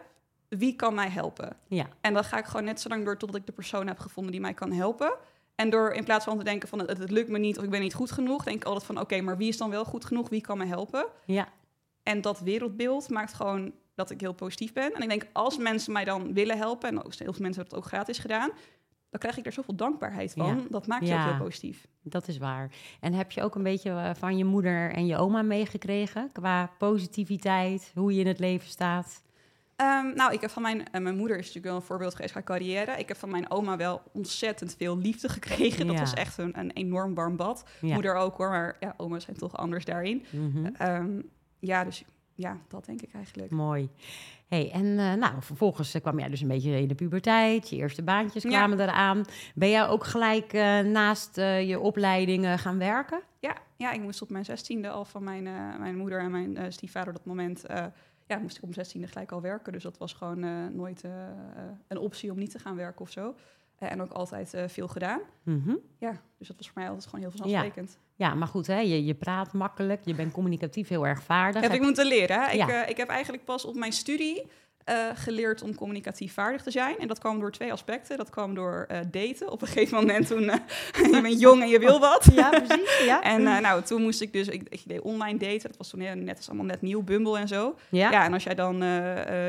[0.50, 1.56] wie kan mij helpen?
[1.68, 1.86] Ja.
[2.02, 4.32] En dan ga ik gewoon net zo lang door totdat ik de persoon heb gevonden
[4.32, 5.14] die mij kan helpen.
[5.56, 7.70] En door in plaats van te denken van het, het lukt me niet of ik
[7.70, 8.44] ben niet goed genoeg...
[8.44, 10.30] denk ik altijd van oké, maar wie is dan wel goed genoeg?
[10.30, 11.06] Wie kan mij helpen?
[11.26, 11.48] Ja.
[12.04, 14.94] En dat wereldbeeld maakt gewoon dat ik heel positief ben.
[14.94, 17.64] En ik denk, als mensen mij dan willen helpen, en ook heel veel mensen hebben
[17.64, 18.50] het ook gratis gedaan,
[19.10, 20.46] dan krijg ik daar zoveel dankbaarheid van.
[20.48, 20.56] Ja.
[20.70, 21.24] Dat maakt je Ja.
[21.26, 21.88] ook heel positief.
[22.02, 22.72] Dat is waar.
[23.00, 26.72] En heb je ook een beetje eh, van je moeder en je oma meegekregen qua
[26.78, 29.22] positiviteit, hoe je in het leven staat?
[29.80, 32.34] Ehm, nou, ik heb van mijn, eh, mijn moeder is natuurlijk wel een voorbeeld geweest
[32.34, 32.92] qua carrière.
[33.00, 35.86] Ik heb van mijn oma wel ontzettend veel liefde gekregen.
[35.88, 36.02] Dat Ja.
[36.02, 37.64] was echt een, een enorm warm bad.
[37.82, 37.94] Ja.
[37.94, 40.26] Moeder ook hoor, maar ja, oma's zijn toch anders daarin.
[40.32, 40.66] Mhm.
[40.66, 41.22] Ehm,
[41.60, 42.04] ja, dus
[42.36, 43.52] ja, dat denk ik eigenlijk.
[43.52, 43.90] Mooi.
[44.48, 47.70] Hey, en eh, nou, vervolgens eh, kwam jij dus een beetje in de puberteit.
[47.70, 48.50] Je eerste baantjes Ja.
[48.50, 49.26] kwamen eraan.
[49.56, 50.54] Ben jij ook gelijk
[50.86, 53.22] naast je opleidingen gaan werken?
[53.40, 55.44] Ja, ja, ik moest op mijn zestiende al van mijn,
[55.80, 57.66] mijn moeder en mijn stiefvader op dat moment...
[58.30, 59.74] ja, moest ik mijn zestiende gelijk al werken.
[59.74, 61.34] Dus dat was gewoon eh, nooit eh, eh,
[61.88, 63.36] een optie om niet te gaan werken of zo.
[63.78, 65.20] En ook altijd veel gedaan.
[65.44, 65.76] Mhm.
[65.98, 67.98] Ja, dus dat was voor mij altijd gewoon heel vanzelfsprekend.
[68.16, 71.62] Ja, maar goed, hè, je, je praat makkelijk, je bent communicatief heel erg vaardig.
[71.62, 72.42] Heb ik moeten leren.
[72.42, 72.52] Hè?
[72.52, 72.84] Ja.
[72.84, 74.48] Ik, ik heb eigenlijk pas op mijn studie
[74.84, 76.98] eh, geleerd om communicatief vaardig te zijn.
[77.00, 78.18] En dat kwam door twee aspecten.
[78.18, 79.52] Dat kwam door eh, daten.
[79.52, 80.58] Op een gegeven moment toen eh,
[81.14, 82.28] je bent jong en je wil wat.
[82.34, 83.00] Ja, precies.
[83.06, 83.22] Ja.
[83.30, 85.68] En eh, nou, toen moest ik dus, ik, ik deed online daten.
[85.70, 87.76] Dat was toen net, was allemaal net nieuw, Bumble en zo.
[87.90, 88.12] ja?
[88.12, 88.76] Ja, en als jij dan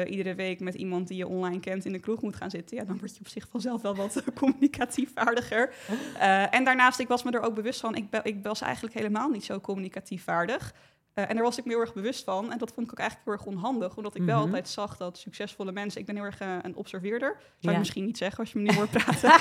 [0.06, 2.84] iedere week met iemand die je online kent in de kroeg moet gaan zitten, ja,
[2.84, 5.72] dan word je op zich vanzelf wel wat communicatief vaardiger.
[6.18, 9.28] Eh, en daarnaast, ik was me er ook bewust van, ik, ik was eigenlijk helemaal
[9.28, 10.74] niet zo communicatief vaardig.
[11.14, 12.52] Eh, en daar was ik me heel erg bewust van.
[12.52, 14.44] En dat vond ik ook eigenlijk heel erg onhandig, omdat ik wel Mhm.
[14.46, 17.70] altijd zag dat succesvolle mensen, ik ben heel erg eh, een observeerder, zou Ja.
[17.72, 19.30] ik misschien niet zeggen als je me nu hoort praten.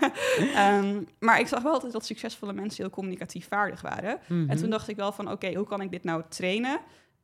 [0.54, 4.18] Ehm, maar ik zag wel altijd dat succesvolle mensen heel communicatief vaardig waren.
[4.28, 4.50] Mhm.
[4.50, 6.80] En toen dacht ik wel van, oké, hoe kan ik dit nou trainen?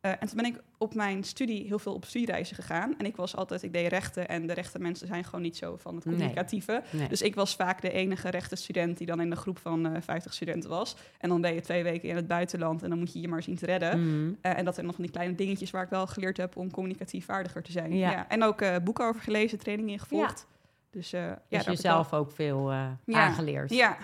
[0.06, 2.94] Eh, en toen ben ik op mijn studie heel veel op studiereizen gegaan.
[2.98, 5.76] En ik was altijd, ik deed rechten en de rechte mensen zijn gewoon niet zo
[5.76, 6.82] van het communicatieve.
[6.90, 7.08] Nee.
[7.08, 10.02] Dus ik was vaak de enige rechte student die dan in de groep van eh
[10.02, 10.96] 50 studenten was.
[11.18, 13.42] En dan ben je twee weken in het buitenland en dan moet je je maar
[13.42, 14.00] zien te redden.
[14.00, 14.32] Mhm.
[14.40, 16.70] Eh, en dat zijn nog van die kleine dingetjes waar ik wel geleerd heb om
[16.70, 17.96] communicatief vaardiger te zijn.
[17.96, 18.10] Ja.
[18.10, 18.28] Ja.
[18.28, 20.46] En ook boeken over gelezen, trainingen ingevolgd.
[20.90, 22.98] Dus eh ja, dus heb ik jezelf ook veel Ja.
[23.06, 23.70] aangeleerd.
[23.70, 23.96] Ja,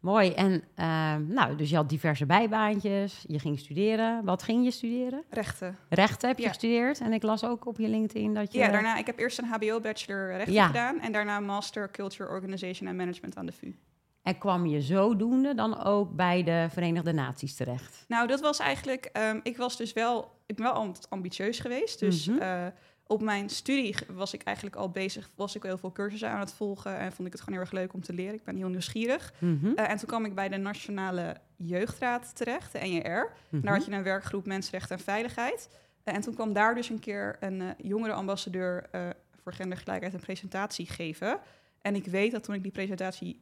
[0.00, 0.32] Mooi.
[0.32, 3.24] En eh, nou, dus je had diverse bijbaantjes.
[3.26, 4.24] Je ging studeren.
[4.24, 5.22] Wat ging je studeren?
[5.30, 5.76] rechten.
[5.88, 6.48] Rechten heb je Ja.
[6.48, 7.00] gestudeerd.
[7.00, 8.58] En ik las ook op je LinkedIn dat je...
[8.58, 10.66] Ja, daarna, ik heb eerst een HBO-bachelor rechten Ja.
[10.66, 13.74] gedaan en daarna Master Culture Organization and Management aan de VU.
[14.22, 18.04] En kwam je zodoende dan ook bij de Verenigde Naties terecht?
[18.08, 21.98] Nou, dat was eigenlijk, ehm, ik was dus wel, ik ben wel altijd ambitieus geweest.
[22.00, 22.38] Dus Mhm.
[22.38, 22.66] eh,
[23.10, 26.52] op mijn studie was ik eigenlijk al bezig, was ik heel veel cursussen aan het
[26.52, 28.34] volgen en vond ik het gewoon heel erg leuk om te leren.
[28.34, 29.32] Ik ben heel nieuwsgierig.
[29.38, 29.72] Mhm.
[29.74, 33.32] Eh, en toen kwam ik bij de Nationale Jeugdraad terecht, de NJR.
[33.48, 33.64] Mhm.
[33.64, 35.68] Daar had je een werkgroep Mensenrechten en Veiligheid.
[36.04, 39.08] Eh, en toen kwam daar dus een keer een eh jongerenambassadeur eh
[39.42, 41.38] voor gendergelijkheid een presentatie geven.
[41.82, 43.40] En ik weet dat toen ik die presentatie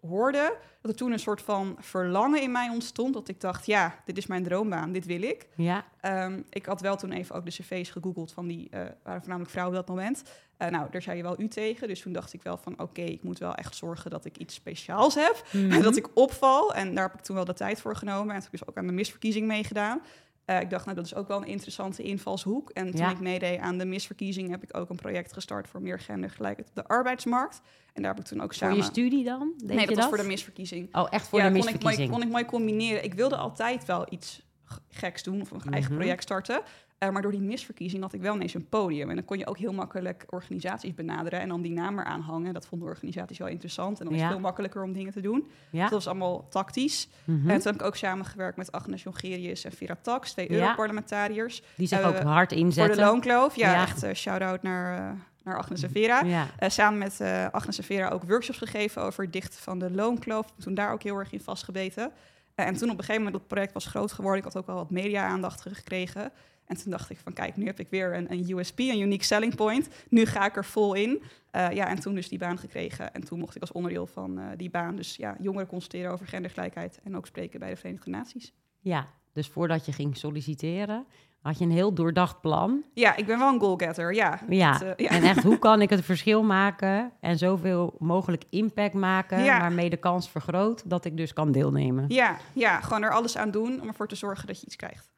[0.00, 3.14] hoorde, dat er toen een soort van verlangen in mij ontstond.
[3.14, 5.46] Dat ik dacht, ja, dit is mijn droombaan, dit wil ik.
[5.54, 9.20] Ja, Ehm, ik had wel toen even ook de cv's gegoogeld van die, eh, waren
[9.20, 10.22] voornamelijk vrouwen op dat moment.
[10.56, 11.88] Eh, nou, daar zei je wel u tegen.
[11.88, 14.54] Dus toen dacht ik wel van, oké, ik moet wel echt zorgen dat ik iets
[14.54, 15.44] speciaals heb.
[15.52, 15.72] Mhm.
[15.72, 16.74] En dat ik opval.
[16.74, 18.34] En daar heb ik toen wel de tijd voor genomen.
[18.34, 20.00] En toen heb ik dus ook aan de misverkiezing meegedaan.
[20.48, 22.70] Eh, ik dacht, nou, dat is ook wel een interessante invalshoek.
[22.70, 23.10] En toen Ja.
[23.10, 26.74] ik meedeed aan de misverkiezing, heb ik ook een project gestart voor meer gendergelijkheid op
[26.74, 27.60] de arbeidsmarkt.
[27.92, 28.76] En daar heb ik toen ook Voor samen...
[28.76, 29.52] je studie dan?
[29.56, 30.94] Deed nee, je dat was voor de misverkiezing.
[30.96, 32.10] Oh, echt voor ja, de kon ik, mooi, misverkiezing?
[32.10, 33.04] kon ik mooi combineren.
[33.04, 34.42] Ik wilde altijd wel iets
[34.90, 36.00] geks doen of een eigen Mhm.
[36.00, 36.60] project starten.
[36.98, 39.08] Eh, maar door die misverkiezing had ik wel ineens een podium.
[39.08, 42.54] En dan kon je ook heel makkelijk organisaties benaderen en dan die naam eraan hangen.
[42.54, 43.98] Dat vonden organisaties wel interessant.
[44.00, 45.48] En dan is het veel makkelijker om dingen te doen.
[45.70, 45.82] Ja.
[45.82, 47.08] Dat was allemaal tactisch.
[47.24, 47.50] Mhm.
[47.50, 50.58] En toen heb ik ook samengewerkt met Agnes Jongerius en Vera Tax, twee Ja.
[50.60, 51.62] Europarlementariërs.
[51.74, 52.96] Die zich eh, ook hard Voor inzetten.
[52.96, 53.56] de loonkloof.
[53.56, 55.12] Ja, echt eh, shout-out naar, eh,
[55.44, 56.20] naar Agnes en Vera.
[56.22, 56.46] Ja.
[56.58, 59.90] Eh, samen met eh, Agnes en Vera ook workshops gegeven over het dichten van de
[59.90, 60.46] loonkloof.
[60.58, 62.10] Toen daar ook heel erg in vastgebeten.
[62.54, 64.38] Eh, en toen op een gegeven moment, dat project was groot geworden.
[64.38, 66.30] Ik had ook wel wat media-aandacht gekregen.
[66.68, 69.24] En toen dacht ik van, kijk, nu heb ik weer een, een USP, een unique
[69.24, 69.88] selling point.
[70.08, 71.22] Nu ga ik er vol in.
[71.50, 73.14] Eh, ja, en toen dus die baan gekregen.
[73.14, 76.26] En toen mocht ik als onderdeel van eh, die baan dus ja, jongeren consulteren over
[76.26, 77.00] gendergelijkheid.
[77.04, 78.52] En ook spreken bij de Verenigde Naties.
[78.80, 81.06] ja, dus voordat je ging solliciteren,
[81.42, 82.84] had je een heel doordacht plan.
[82.94, 84.40] Ja, ik ben wel een goalgetter, ja.
[84.48, 85.08] Ja, Dat, eh, ja.
[85.10, 89.60] en echt, hoe kan ik het verschil maken en zoveel mogelijk impact maken, Ja.
[89.60, 92.04] waarmee de kans vergroot dat ik dus kan deelnemen?
[92.08, 95.10] Ja, ja, gewoon er alles aan doen om ervoor te zorgen dat je iets krijgt.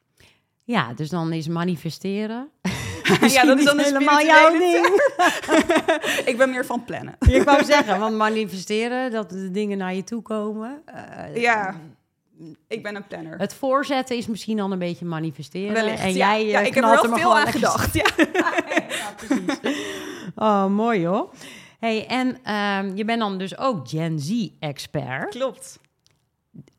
[0.63, 2.49] Ja, dus dan is manifesteren.
[3.27, 4.85] ja, dat is dan helemaal jouw ding.
[6.31, 7.15] ik ben meer van plannen.
[7.19, 10.81] Ik wou zeggen, want manifesteren, dat de dingen naar je toe komen.
[10.85, 11.75] eh, Ja,
[12.67, 13.37] ik ben een planner.
[13.37, 15.73] Het voorzetten is misschien dan een beetje manifesteren.
[15.73, 17.93] Wellicht, en jij ja, eh, ik heb er wel veel aan gedacht.
[17.93, 18.05] Ja.
[18.89, 19.59] Ja, precies.
[20.35, 21.29] Oh, mooi hoor.
[21.79, 25.29] Hey, en ehm, je bent dan dus ook Gen Z-expert.
[25.29, 25.79] Klopt.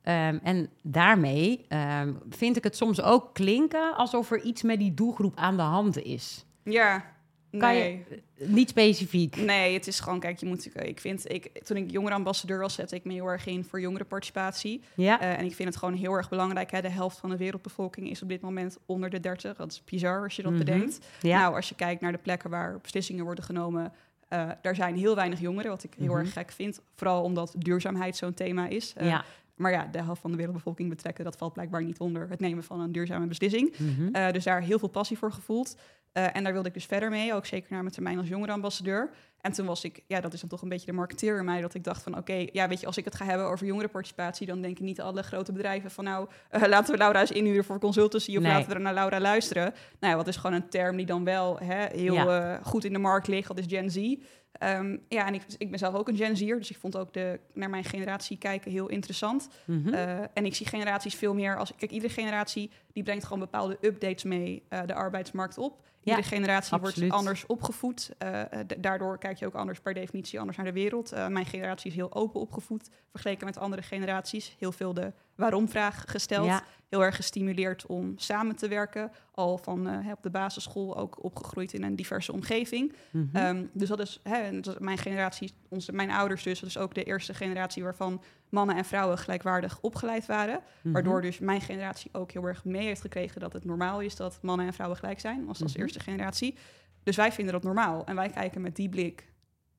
[0.03, 4.95] Ehm, en daarmee ehm, vind ik het soms ook klinken alsof er iets met die
[4.95, 6.45] doelgroep aan de hand is.
[6.65, 7.11] Ja,
[7.59, 8.05] Kan nee.
[8.09, 9.37] je, niet specifiek.
[9.37, 12.95] Nee, het is gewoon, kijk, je moet, ik vind, ik, toen ik jongerenambassadeur was, zette
[12.95, 14.83] ik me heel erg in voor jongerenparticipatie.
[14.95, 16.71] Ja, Eh, en ik vind het gewoon heel erg belangrijk.
[16.71, 16.81] Hè?
[16.81, 19.57] De helft van de wereldbevolking is op dit moment onder de 30.
[19.57, 20.65] Dat is bizar als je dat Mhm.
[20.65, 20.99] bedenkt.
[21.21, 21.38] ja.
[21.41, 23.93] Nou, als je kijkt naar de plekken waar beslissingen worden genomen,
[24.29, 26.17] eh, daar zijn heel weinig jongeren, wat ik heel Mhm.
[26.19, 26.81] erg gek vind.
[26.95, 28.93] Vooral omdat duurzaamheid zo'n thema is.
[28.97, 29.25] Eh, ja.
[29.55, 32.65] Maar ja, de helft van de wereldbevolking betrekken, dat valt blijkbaar niet onder het nemen
[32.65, 33.75] van een duurzame beslissing.
[33.79, 34.15] Mhm.
[34.15, 35.77] Eh, dus daar heel veel passie voor gevoeld.
[36.12, 39.11] Eh, en daar wilde ik dus verder mee, ook zeker naar mijn termijn als jongerenambassadeur.
[39.41, 41.61] En toen was ik, ja, dat is dan toch een beetje de marketeer in mij,
[41.61, 44.47] dat ik dacht van, oké, ja, weet je, als ik het ga hebben over jongerenparticipatie,
[44.47, 47.79] dan denken niet alle grote bedrijven van, nou, eh, laten we Laura eens inhuren voor
[47.79, 48.53] consultancy of Nee.
[48.53, 49.62] laten we er naar Laura luisteren.
[50.01, 52.61] Nou ja, wat is gewoon een term die dan wel hè, heel Ja.
[52.62, 54.17] goed in de markt ligt, dat is Gen Z.
[54.53, 57.12] Ehm, ja, en ik, ik ben zelf ook een Gen Z'er, dus ik vond ook
[57.12, 59.49] de, naar mijn generatie kijken heel interessant.
[59.65, 59.95] Mhm.
[59.95, 61.73] Eh, en ik zie generaties veel meer als...
[61.77, 65.81] Kijk, iedere generatie die brengt gewoon bepaalde updates mee eh, de arbeidsmarkt op.
[66.05, 66.99] Iedere generatie absoluut.
[66.99, 68.11] wordt anders opgevoed.
[68.19, 71.12] Eh, eh, daardoor kijk je ook anders per definitie anders naar de wereld.
[71.12, 74.57] Eh, mijn generatie is heel open opgevoed vergeleken met andere generaties.
[74.59, 76.47] Heel veel de waarom-vraag gesteld.
[76.47, 76.62] Ja.
[76.88, 79.12] Heel erg gestimuleerd om samen te werken.
[79.35, 82.93] Al van op de basisschool ook opgegroeid in een diverse omgeving.
[83.11, 83.37] Mhm.
[83.37, 86.61] Ehm, dus dat is hè, en dat is mijn generatie, onze, mijn ouders dus.
[86.61, 90.61] Dat is ook de eerste generatie waarvan mannen en vrouwen gelijkwaardig opgeleid waren.
[90.83, 90.93] Mhm.
[90.93, 94.38] Waardoor dus mijn generatie ook heel erg mee heeft gekregen dat het normaal is dat
[94.43, 95.83] mannen en vrouwen gelijk zijn, als, als Mhm.
[95.83, 96.57] eerste generatie.
[97.03, 98.05] Dus wij vinden dat normaal.
[98.05, 99.27] En wij kijken met die blik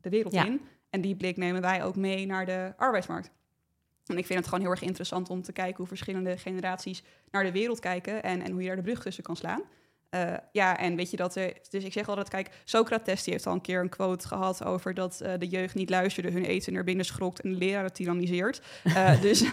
[0.01, 0.45] de wereld Ja.
[0.45, 0.62] in.
[0.89, 3.31] En die blik nemen wij ook mee naar de arbeidsmarkt.
[4.05, 7.43] En ik vind het gewoon heel erg interessant om te kijken hoe verschillende generaties naar
[7.43, 9.62] de wereld kijken en, en hoe je daar de brug tussen kan slaan.
[10.13, 11.54] Eh, ja, en weet je dat er.
[11.69, 14.93] Dus ik zeg altijd: kijk, Socrates die heeft al een keer een quote gehad over
[14.93, 18.62] dat eh, de jeugd niet luisterde, hun eten naar binnen schrokt en de leraren tyranniseert.
[18.84, 19.43] Eh, dus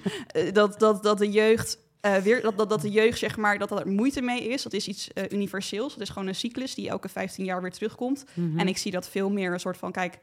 [0.52, 1.78] dat, dat, dat de jeugd.
[2.22, 4.62] weer, dat, dat, dat de jeugd, zeg maar, dat dat er moeite mee is.
[4.62, 5.92] Dat is iets universeels.
[5.92, 8.24] Dat is gewoon een cyclus die elke 15 jaar weer terugkomt.
[8.34, 8.58] Mhm.
[8.58, 10.18] En ik zie dat veel meer een soort van, kijk,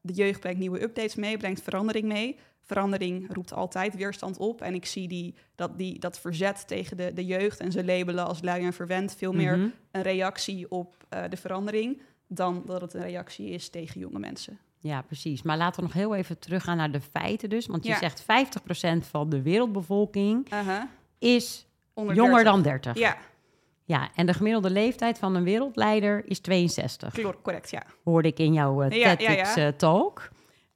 [0.00, 2.38] de jeugd brengt nieuwe updates mee, brengt verandering mee.
[2.68, 4.60] Verandering roept altijd weerstand op.
[4.60, 8.26] En ik zie die, dat, die, dat verzet tegen de, de jeugd en ze labelen
[8.26, 9.68] als lui en verwend veel meer Mhm.
[9.90, 14.58] een reactie op eh, de verandering dan dat het een reactie is tegen jonge mensen.
[14.78, 15.42] Ja, precies.
[15.42, 17.66] Maar laten we nog heel even teruggaan naar de feiten dus.
[17.66, 17.98] Want je Ja.
[17.98, 20.88] zegt 50% van de wereldbevolking Aha.
[21.18, 22.52] is Onder jonger 30.
[22.52, 22.98] dan 30.
[22.98, 23.16] Ja,
[23.84, 27.12] Ja, en de gemiddelde leeftijd van een wereldleider is 62.
[27.14, 27.82] klopt, correct, ja.
[28.04, 29.66] Hoorde ik in jouw uh, Ja, TEDx ja, ja.
[29.66, 30.28] eh, talk.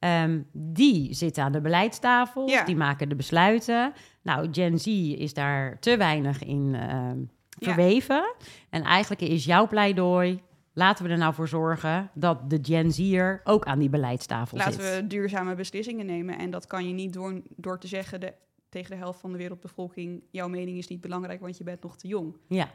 [0.03, 2.65] Ehm, die zitten aan de beleidstafels, Ja.
[2.65, 3.93] die maken de besluiten.
[4.23, 7.27] Nou, Gen Z is daar te weinig in ehm, Ja.
[7.59, 8.35] verweven.
[8.71, 10.41] En eigenlijk is jouw pleidooi
[10.73, 14.73] laten we er nou voor zorgen dat de Gen Z'er ook aan die beleidstafel Laten
[14.83, 14.95] zit.
[15.01, 16.39] we duurzame beslissingen nemen.
[16.39, 18.35] En dat kan je niet door, door te zeggen de,
[18.69, 20.23] tegen de helft van de wereldbevolking...
[20.31, 22.37] jouw mening is niet belangrijk, want je bent nog te jong.
[22.49, 22.69] Ja.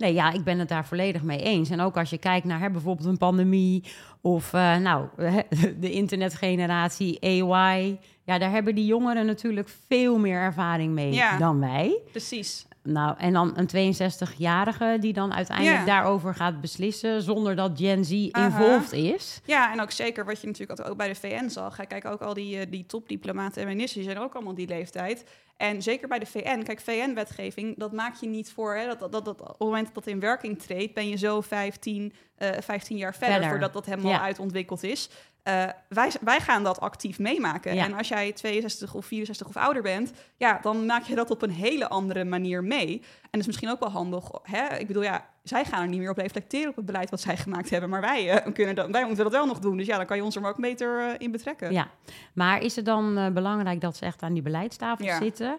[0.00, 1.70] Nee, ja, ik ben het daar volledig mee eens.
[1.70, 3.84] En ook als je kijkt naar hè, bijvoorbeeld een pandemie
[4.20, 5.06] of eh, nou,
[5.80, 7.98] de internetgeneratie, AI.
[8.24, 11.38] Ja, daar hebben die jongeren natuurlijk veel meer ervaring mee Ja.
[11.38, 11.98] dan wij.
[12.10, 12.66] Precies.
[12.82, 15.84] Nou, en dan een 62-jarige die dan uiteindelijk Ja.
[15.84, 19.40] daarover gaat beslissen zonder dat Gen Z involved is.
[19.44, 21.86] Ja, en ook zeker wat je natuurlijk ook bij de VN zag.
[21.86, 25.24] Kijk, ook al die, eh, die topdiplomaten en ministers zijn ook allemaal die leeftijd.
[25.56, 28.74] En zeker bij de VN, kijk, VN-wetgeving, dat maak je niet voor.
[28.74, 31.16] Hè, dat, dat, dat, dat- op het moment dat dat in werking treedt, ben je
[31.16, 33.48] zo 15, eh 15 jaar verder, Verder.
[33.50, 34.20] voordat dat helemaal Ja.
[34.20, 35.10] uitontwikkeld is.
[35.42, 37.74] Eh, wij, wij gaan dat actief meemaken.
[37.74, 37.84] Ja.
[37.84, 41.42] En als jij 62 of 64 of ouder bent, ja, dan maak je dat op
[41.42, 42.98] een hele andere manier mee.
[43.22, 44.30] En dat is misschien ook wel handig.
[44.42, 44.76] Hè?
[44.76, 47.36] Ik bedoel, ja, zij gaan er niet meer op reflecteren op het beleid wat zij
[47.36, 47.90] gemaakt hebben.
[47.90, 49.76] Maar wij, eh, kunnen dat, wij moeten dat wel nog doen.
[49.76, 51.72] Dus ja, dan kan je ons er maar ook beter eh, in betrekken.
[51.72, 51.88] Ja,
[52.32, 55.18] maar is het dan belangrijk dat ze echt aan die beleidstafel Ja.
[55.18, 55.58] zitten?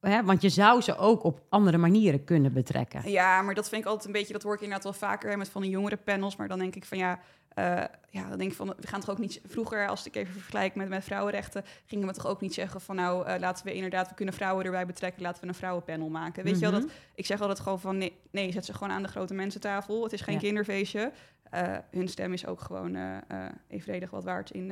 [0.00, 3.10] Hè, want je zou ze ook op andere manieren kunnen betrekken.
[3.10, 5.36] Ja, maar dat vind ik altijd een beetje, dat hoor ik inderdaad wel vaker hè,
[5.36, 6.36] met van die jongere panels.
[6.36, 7.64] Maar dan denk ik van ja, eh,
[8.10, 10.74] ja, dan denk ik van, we gaan toch ook niet, vroeger als ik even vergelijk
[10.74, 14.08] met, met vrouwenrechten, gingen we toch ook niet zeggen van nou, eh, laten we inderdaad,
[14.08, 16.44] we kunnen vrouwen erbij betrekken, laten we een vrouwenpanel maken.
[16.44, 16.80] Weet je wel, Mhm.
[16.80, 20.02] dat, ik zeg altijd gewoon van nee, nee, zet ze gewoon aan de grote mensentafel.
[20.02, 20.40] Het is geen Ja.
[20.40, 21.12] kinderfeestje.
[21.50, 22.96] Eh, hun stem is ook gewoon
[23.68, 24.70] evenredig wat waard in,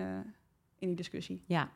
[0.78, 1.42] in die discussie.
[1.46, 1.68] Ja,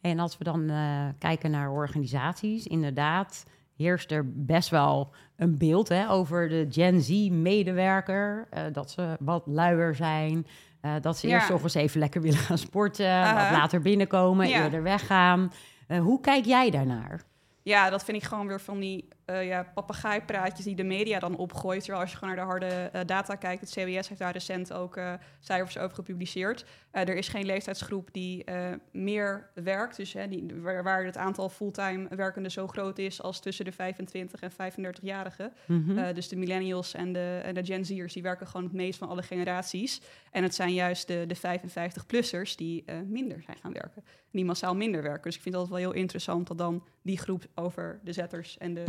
[0.00, 3.44] en als we dan eh, kijken naar organisaties, inderdaad
[3.76, 8.46] heerst er best wel een beeld hè, over de Gen Z-medewerker.
[8.50, 10.46] eh, dat ze wat luier zijn,
[10.80, 11.34] eh, dat ze Ja.
[11.34, 13.52] eerst nog eens even lekker willen gaan sporten, wat Aha.
[13.52, 14.62] later binnenkomen, Ja.
[14.64, 15.52] eerder weggaan.
[16.00, 17.22] Hoe kijk jij daarnaar?
[17.62, 21.36] Ja, dat vind ik gewoon weer van die eh ja, papegaaipraatjes die de media dan
[21.36, 21.80] opgooit.
[21.80, 24.72] Terwijl als je gewoon naar de harde eh, data kijkt, het CBS heeft daar recent
[24.72, 26.64] ook eh, cijfers over gepubliceerd.
[26.90, 28.44] Er is geen leeftijdsgroep die
[28.92, 33.40] meer werkt, dus hè, die, waar, waar het aantal fulltime werkenden zo groot is als
[33.40, 35.52] tussen de 25 en 35-jarigen.
[35.66, 36.14] Mhm.
[36.14, 39.08] Dus de millennials en de, en de Gen Z'ers, die werken gewoon het meest van
[39.08, 40.00] alle generaties.
[40.30, 44.04] En het zijn juist de, de 55-plussers die minder zijn gaan werken.
[44.30, 45.22] Die massaal minder werken.
[45.22, 48.74] Dus ik vind altijd wel heel interessant dat dan die groep over de zetters en
[48.74, 48.84] de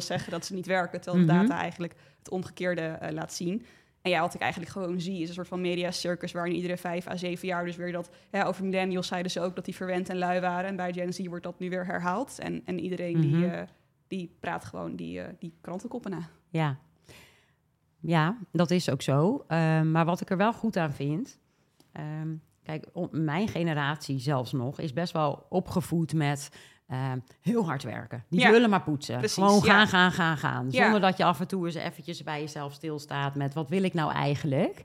[0.00, 1.00] zeggen dat ze niet werken.
[1.00, 1.40] Terwijl de Mhm.
[1.42, 3.64] data eigenlijk het omgekeerde eh, laat zien.
[4.02, 7.06] En ja, wat ik eigenlijk gewoon zie, is een soort van media-circus waarin iedere vijf
[7.08, 8.10] à zeven jaar dus weer dat...
[8.30, 10.68] Ja, over millennials zeiden ze ook dat die verwend en lui waren.
[10.68, 12.38] En bij Gen Z wordt dat nu weer herhaald.
[12.38, 13.42] En, en iedereen die, Mhm.
[13.50, 13.62] eh,
[14.08, 16.28] die praat gewoon die, eh, die krantenkoppen na.
[16.48, 16.78] Ja.
[18.00, 19.44] ja, dat is ook zo.
[19.48, 21.38] Ehm, maar wat ik er wel goed aan vind.
[21.92, 26.50] ehm, kijk, mijn generatie zelfs nog is best wel opgevoed met
[26.88, 28.24] ehm, heel hard werken.
[28.30, 29.18] Die Ja, willen maar poetsen.
[29.18, 29.86] precies, Gewoon gaan, ja.
[29.86, 30.66] gaan, gaan, gaan.
[30.70, 30.82] Ja.
[30.82, 33.94] Zonder dat je af en toe eens eventjes bij jezelf stilstaat met wat wil ik
[33.94, 34.82] nou eigenlijk.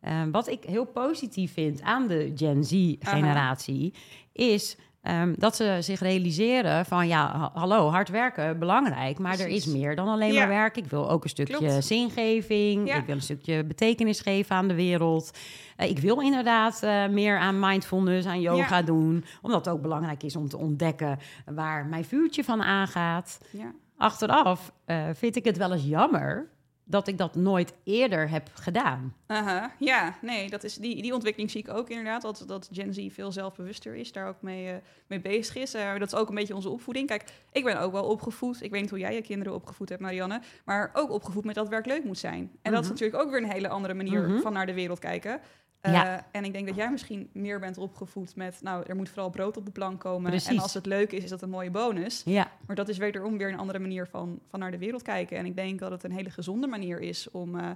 [0.00, 3.94] Ehm, wat ik heel positief vind aan de Gen Z-generatie
[4.32, 9.48] is ehm, dat ze zich realiseren van ja, ha- hallo, hard werken, belangrijk, maar er
[9.48, 10.38] is meer dan alleen Ja.
[10.38, 10.76] maar werk.
[10.76, 11.84] Ik wil ook een stukje Klopt.
[11.84, 12.94] zingeving, Ja.
[12.96, 15.30] ik wil een stukje betekenis geven aan de wereld.
[15.76, 18.82] Eh, ik wil inderdaad eh, meer aan mindfulness, aan yoga Ja.
[18.82, 21.18] doen, omdat het ook belangrijk is om te ontdekken
[21.54, 23.38] waar mijn vuurtje van aangaat.
[23.50, 23.72] Ja.
[23.96, 26.48] Achteraf eh, vind ik het wel eens jammer
[26.86, 29.14] dat ik dat nooit eerder heb gedaan.
[29.26, 32.22] Aha, ja, nee, dat is, die, die ontwikkeling zie ik ook inderdaad.
[32.22, 35.74] Dat, dat Gen Z veel zelfbewuster is, daar ook mee, eh, mee bezig is.
[35.74, 37.06] Eh, dat is ook een beetje onze opvoeding.
[37.06, 38.62] Kijk, ik ben ook wel opgevoed.
[38.62, 40.40] Ik weet niet hoe jij je kinderen opgevoed hebt, Marianne.
[40.64, 42.50] Maar ook opgevoed met dat werk leuk moet zijn.
[42.62, 42.98] En dat is Mhm.
[42.98, 44.40] natuurlijk ook weer een hele andere manier Mhm.
[44.40, 45.40] van naar de wereld kijken.
[45.84, 46.26] Eh, Ja.
[46.30, 48.58] En ik denk dat jij misschien meer bent opgevoed met...
[48.62, 50.32] nou, er moet vooral brood op de plank komen.
[50.32, 52.22] En als het leuk is, is dat een mooie bonus.
[52.24, 55.36] Ja, Maar dat is wederom weer een andere manier van, van naar de wereld kijken.
[55.38, 57.70] En ik denk dat het een hele gezonde manier is om eh,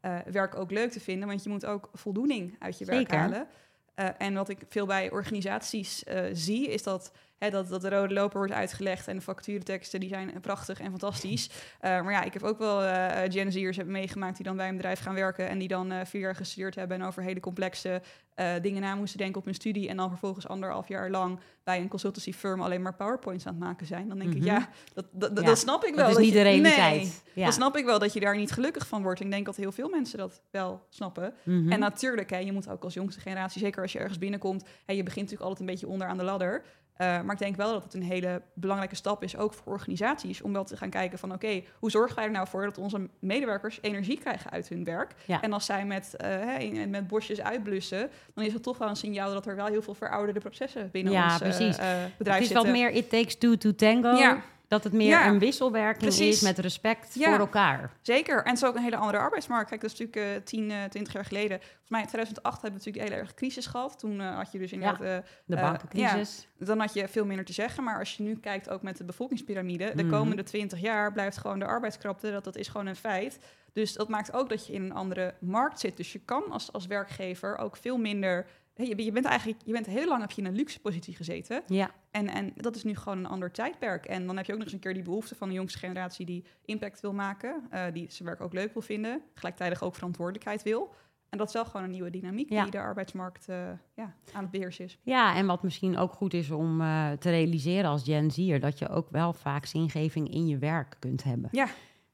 [0.00, 1.28] eh, werk ook leuk te vinden.
[1.28, 3.46] Want je moet ook voldoening uit je werk halen.
[3.94, 7.88] Eh, en wat ik veel bij organisaties eh, zie, is dat, hè, dat, dat de
[7.88, 9.08] rode loper wordt uitgelegd.
[9.08, 11.50] En de facturenteksten die zijn prachtig en fantastisch.
[11.80, 14.76] Eh, maar ja, ik heb ook wel eh Gen Z'ers meegemaakt die dan bij een
[14.76, 15.48] bedrijf gaan werken.
[15.48, 18.02] En die dan eh, vier jaar gestudeerd hebben en over hele complexe
[18.34, 19.88] eh, dingen na moesten denken op hun studie.
[19.88, 23.62] En dan vervolgens anderhalf jaar lang bij een consultancy firm alleen maar PowerPoints aan het
[23.62, 24.08] maken zijn.
[24.08, 24.46] Dan denk ik, Mhm.
[24.46, 25.98] ja, dat, dat, dat, Ja, dat snap ik wel.
[25.98, 27.00] dat is dat niet je- de realiteit.
[27.02, 27.42] Nee, ja.
[27.44, 29.20] dan snap ik wel dat je daar niet gelukkig van wordt.
[29.20, 31.34] Ik denk dat heel veel mensen dat wel snappen.
[31.42, 31.72] Mhm.
[31.72, 34.92] En natuurlijk, hè, je moet ook als jongste generatie, zeker als je ergens binnenkomt, hè,
[34.92, 36.62] je begint natuurlijk altijd een beetje onderaan de ladder.
[36.98, 40.42] Eh, maar ik denk wel dat het een hele belangrijke stap is, ook voor organisaties,
[40.42, 43.08] om wel te gaan kijken van oké, hoe zorgen wij er nou voor dat onze
[43.18, 45.14] medewerkers energie krijgen uit hun werk?
[45.24, 45.42] Ja.
[45.42, 49.32] En als zij met, eh, met bosjes uitblussen, dan is het toch wel een signaal
[49.32, 51.78] dat er wel heel veel verouderde processen binnen Ja, ons eh, bedrijf
[52.18, 52.54] het is zitten.
[52.54, 54.16] wat meer it takes two to tango.
[54.16, 56.36] Ja, Dat het meer Ja, een wisselwerking precies.
[56.36, 57.30] is met respect Ja.
[57.30, 57.92] voor elkaar.
[58.02, 58.36] Zeker.
[58.38, 59.68] En het is ook een hele andere arbeidsmarkt.
[59.68, 61.58] Kijk, dat is natuurlijk eh 10, eh 20 jaar geleden.
[61.60, 63.98] Volgens mij in 2008 hebben we natuurlijk een hele erg crisis gehad.
[63.98, 65.00] Toen eh, had je dus inderdaad...
[65.00, 66.48] eh, De Eh, bankencrisis.
[66.58, 67.84] dan had je veel minder te zeggen.
[67.84, 69.92] Maar als je nu kijkt ook met de bevolkingspyramide...
[69.94, 70.12] de Mhm.
[70.12, 72.30] komende 20 jaar blijft gewoon de arbeidskrapte.
[72.30, 73.38] Dat, dat is gewoon een feit.
[73.72, 75.96] Dus dat maakt ook dat je in een andere markt zit.
[75.96, 78.46] Dus je kan als, als werkgever ook veel minder...
[78.86, 81.62] Je, je bent eigenlijk je bent heel lang heb je in een luxe positie gezeten.
[81.66, 84.06] Ja, En, en dat is nu gewoon een ander tijdperk.
[84.06, 86.26] En dan heb je ook nog eens een keer die behoefte van de jongste generatie
[86.26, 90.62] die impact wil maken, eh, die zijn werk ook leuk wil vinden, gelijktijdig ook verantwoordelijkheid
[90.62, 90.94] wil.
[91.28, 92.62] En dat is wel gewoon een nieuwe dynamiek Ja.
[92.62, 93.56] die de arbeidsmarkt eh,
[93.94, 94.98] ja, aan het beheersen is.
[95.02, 98.78] Ja, en wat misschien ook goed is om eh, te realiseren als Gen Z'er, dat
[98.78, 101.48] je ook wel vaak zingeving in je werk kunt hebben.
[101.52, 101.68] Ja.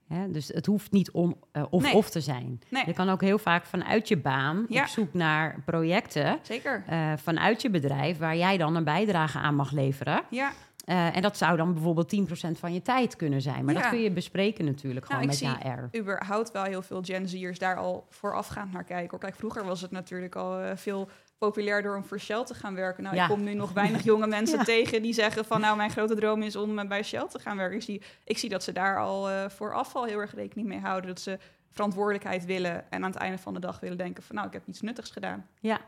[0.09, 2.61] Hè, dus het hoeft niet on, eh, of-of te zijn.
[2.71, 2.83] Nee.
[2.87, 4.83] Je kan ook heel vaak vanuit je baan Ja.
[4.83, 6.85] op zoek naar projecten Zeker.
[6.87, 10.23] eh, vanuit je bedrijf waar jij dan een bijdrage aan mag leveren.
[10.31, 10.53] Ja,
[10.85, 13.65] Eh, en dat zou dan bijvoorbeeld 10% van je tijd kunnen zijn.
[13.65, 13.81] Maar Ja.
[13.81, 15.99] dat kun je bespreken natuurlijk Nou, gewoon ik met zie- HR.
[15.99, 19.11] überhaupt wel heel veel Gen Z'ers daar al voorafgaand naar kijken.
[19.11, 19.19] Hoor.
[19.19, 23.03] Kijk, vroeger was het natuurlijk al veel populairder om voor Shell te gaan werken.
[23.03, 23.23] Nou, Ja.
[23.23, 24.65] ik kom nu nog weinig jonge mensen Ja.
[24.65, 25.61] tegen die zeggen van...
[25.61, 27.77] nou, mijn grote droom is om eh, bij Shell te gaan werken.
[27.77, 30.81] Ik zie, ik zie dat ze daar al eh, vooraf al heel erg rekening mee
[30.81, 31.09] houden.
[31.09, 31.39] Dat ze
[31.71, 34.35] verantwoordelijkheid willen en aan het einde van de dag willen denken van...
[34.35, 35.47] nou, ik heb iets nuttigs gedaan.
[35.61, 35.81] Ja.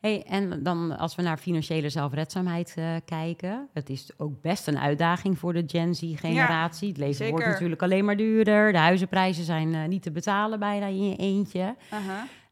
[0.00, 3.68] Hey, en dan als we naar financiële zelfredzaamheid eh, kijken.
[3.72, 6.88] Het is ook best een uitdaging voor de Gen Z-generatie.
[6.88, 8.72] het leven wordt natuurlijk alleen maar duurder.
[8.72, 11.76] De huizenprijzen zijn niet te betalen bijna in je eentje.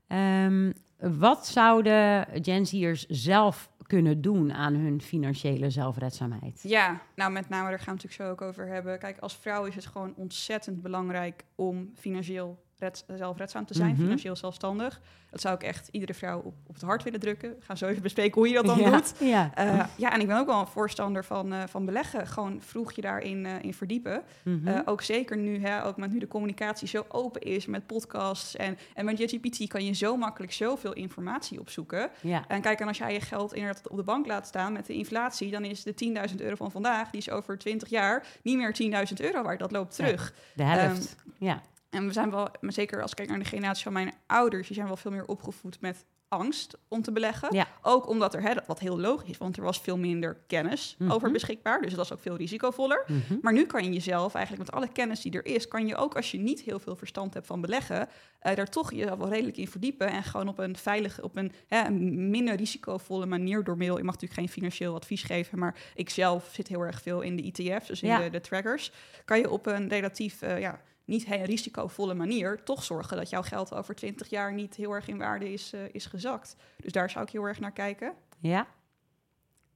[0.08, 6.60] Ehm, wat zouden Gen Z'ers zelf kunnen doen aan hun financiële zelfredzaamheid?
[6.62, 8.98] Ja, nou met name daar gaan we natuurlijk zo ook over hebben.
[8.98, 14.00] Kijk, als vrouw is het gewoon ontzettend belangrijk om financieel red- zelfredzaam te zijn, Mhm.
[14.02, 15.00] financieel zelfstandig.
[15.30, 17.50] Dat zou ik echt iedere vrouw op, op het hart willen drukken.
[17.58, 18.90] We gaan zo even bespreken hoe je dat dan ja.
[18.90, 19.14] doet.
[19.20, 19.50] Ja.
[19.54, 22.26] Eh, ja, en ik ben ook wel een voorstander van, eh, van beleggen.
[22.26, 24.22] Gewoon vroeg je daarin eh, in verdiepen.
[24.42, 24.82] Mhm.
[24.84, 28.78] Ook zeker nu, hè, ook met nu de communicatie zo open is met podcasts en,
[28.94, 32.10] en met ChatGPT kan je zo makkelijk zoveel informatie opzoeken.
[32.20, 32.44] ja.
[32.48, 34.94] En kijk, en als jij je geld inderdaad op de bank laat staan met de
[34.94, 38.72] inflatie, dan is de 10.000 euro van vandaag, die is over 20 jaar niet meer
[39.08, 39.58] 10.000 euro waard.
[39.58, 40.34] Dat loopt terug.
[40.54, 41.16] De helft.
[41.38, 41.62] Ehm, ja.
[41.94, 44.66] En we zijn wel, maar zeker als ik kijk naar de generatie van mijn ouders,
[44.66, 47.54] die zijn wel veel meer opgevoed met angst om te beleggen.
[47.54, 47.66] Ja.
[47.82, 51.10] Ook omdat er, hè, wat heel logisch is, want er was veel minder kennis Mhm.
[51.12, 51.80] over beschikbaar.
[51.82, 53.04] Dus dat is ook veel risicovoller.
[53.06, 53.36] Mhm.
[53.42, 56.16] Maar nu kan je jezelf eigenlijk met alle kennis die er is, kan je ook
[56.16, 59.56] als je niet heel veel verstand hebt van beleggen, eh, daar toch jezelf wel redelijk
[59.56, 63.76] in verdiepen en gewoon op een veilige, op een, hè, een minder risicovolle manier door
[63.76, 63.98] middel.
[63.98, 67.36] Ik mag natuurlijk geen financieel advies geven, maar ik zelf zit heel erg veel in
[67.36, 68.18] de ETF's, dus in Ja.
[68.18, 68.92] de, de trackers.
[69.24, 73.42] Kan je op een relatief, eh, ja, niet heel risicovolle manier toch zorgen dat jouw
[73.42, 76.56] geld over 20 jaar niet heel erg in waarde is, eh, is gezakt.
[76.76, 78.14] Dus daar zou ik heel erg naar kijken.
[78.38, 78.66] ja.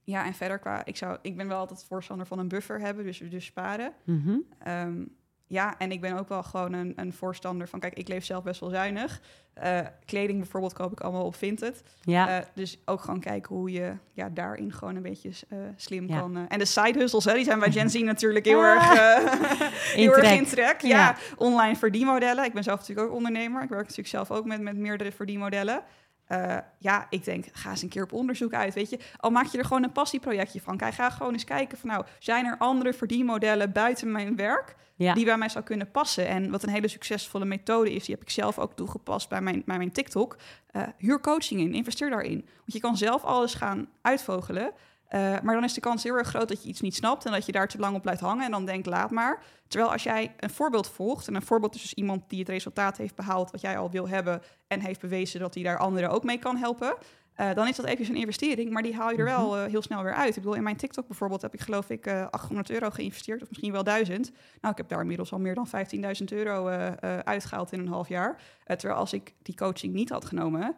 [0.02, 3.04] Ja, en verder qua, ik, zou, ik ben wel altijd voorstander van een buffer hebben,
[3.04, 3.92] dus, dus sparen.
[4.04, 4.36] Mhm.
[4.58, 5.04] Ehm,
[5.48, 8.42] ja, en ik ben ook wel gewoon een, een voorstander van, kijk, ik leef zelf
[8.44, 9.20] best wel zuinig.
[9.54, 11.82] Eh, kleding bijvoorbeeld koop ik allemaal op Vinted.
[12.00, 12.28] ja.
[12.38, 16.18] Eh, dus ook gewoon kijken hoe je ja, daarin gewoon een beetje eh, slim Ja.
[16.18, 16.48] kan.
[16.48, 19.32] en de side hustles, hè, die zijn bij Gen Z natuurlijk heel erg, eh,
[19.94, 20.80] In heel erg in trek.
[20.80, 20.88] Ja.
[20.98, 21.16] Ja.
[21.36, 22.44] online verdienmodellen.
[22.44, 23.62] Ik ben zelf natuurlijk ook ondernemer.
[23.62, 25.82] Ik werk natuurlijk zelf ook met, met meerdere verdienmodellen.
[26.28, 28.98] Eh, ja, ik denk, ga eens een keer op onderzoek uit, weet je.
[29.16, 30.76] Al maak je er gewoon een passieprojectje van.
[30.76, 35.14] Kijk, ga gewoon eens kijken van, nou, zijn er andere verdienmodellen buiten mijn werk Ja.
[35.14, 36.26] die bij mij zou kunnen passen?
[36.28, 39.62] En wat een hele succesvolle methode is, die heb ik zelf ook toegepast bij mijn,
[39.66, 40.36] bij mijn TikTok.
[40.70, 42.40] Eh, huur coaching in, investeer daarin.
[42.56, 44.72] Want je kan zelf alles gaan uitvogelen.
[45.08, 47.32] Eh, maar dan is de kans heel erg groot dat je iets niet snapt en
[47.32, 49.42] dat je daar te lang op blijft hangen en dan denkt, laat maar.
[49.68, 52.96] Terwijl als jij een voorbeeld volgt, en een voorbeeld is dus iemand die het resultaat
[52.96, 56.24] heeft behaald wat jij al wil hebben en heeft bewezen dat hij daar anderen ook
[56.24, 56.96] mee kan helpen,
[57.38, 59.82] eh, dan is dat even een investering, maar die haal je er wel eh, heel
[59.82, 60.28] snel weer uit.
[60.28, 63.48] Ik bedoel, in mijn TikTok bijvoorbeeld heb ik geloof ik eh 800 euro geïnvesteerd, of
[63.48, 64.30] misschien wel 1000.
[64.60, 67.88] Nou, ik heb daar inmiddels al meer dan 15.000 euro eh, eh, uitgehaald in een
[67.88, 68.40] half jaar.
[68.64, 70.76] Terwijl als ik die coaching niet had genomen,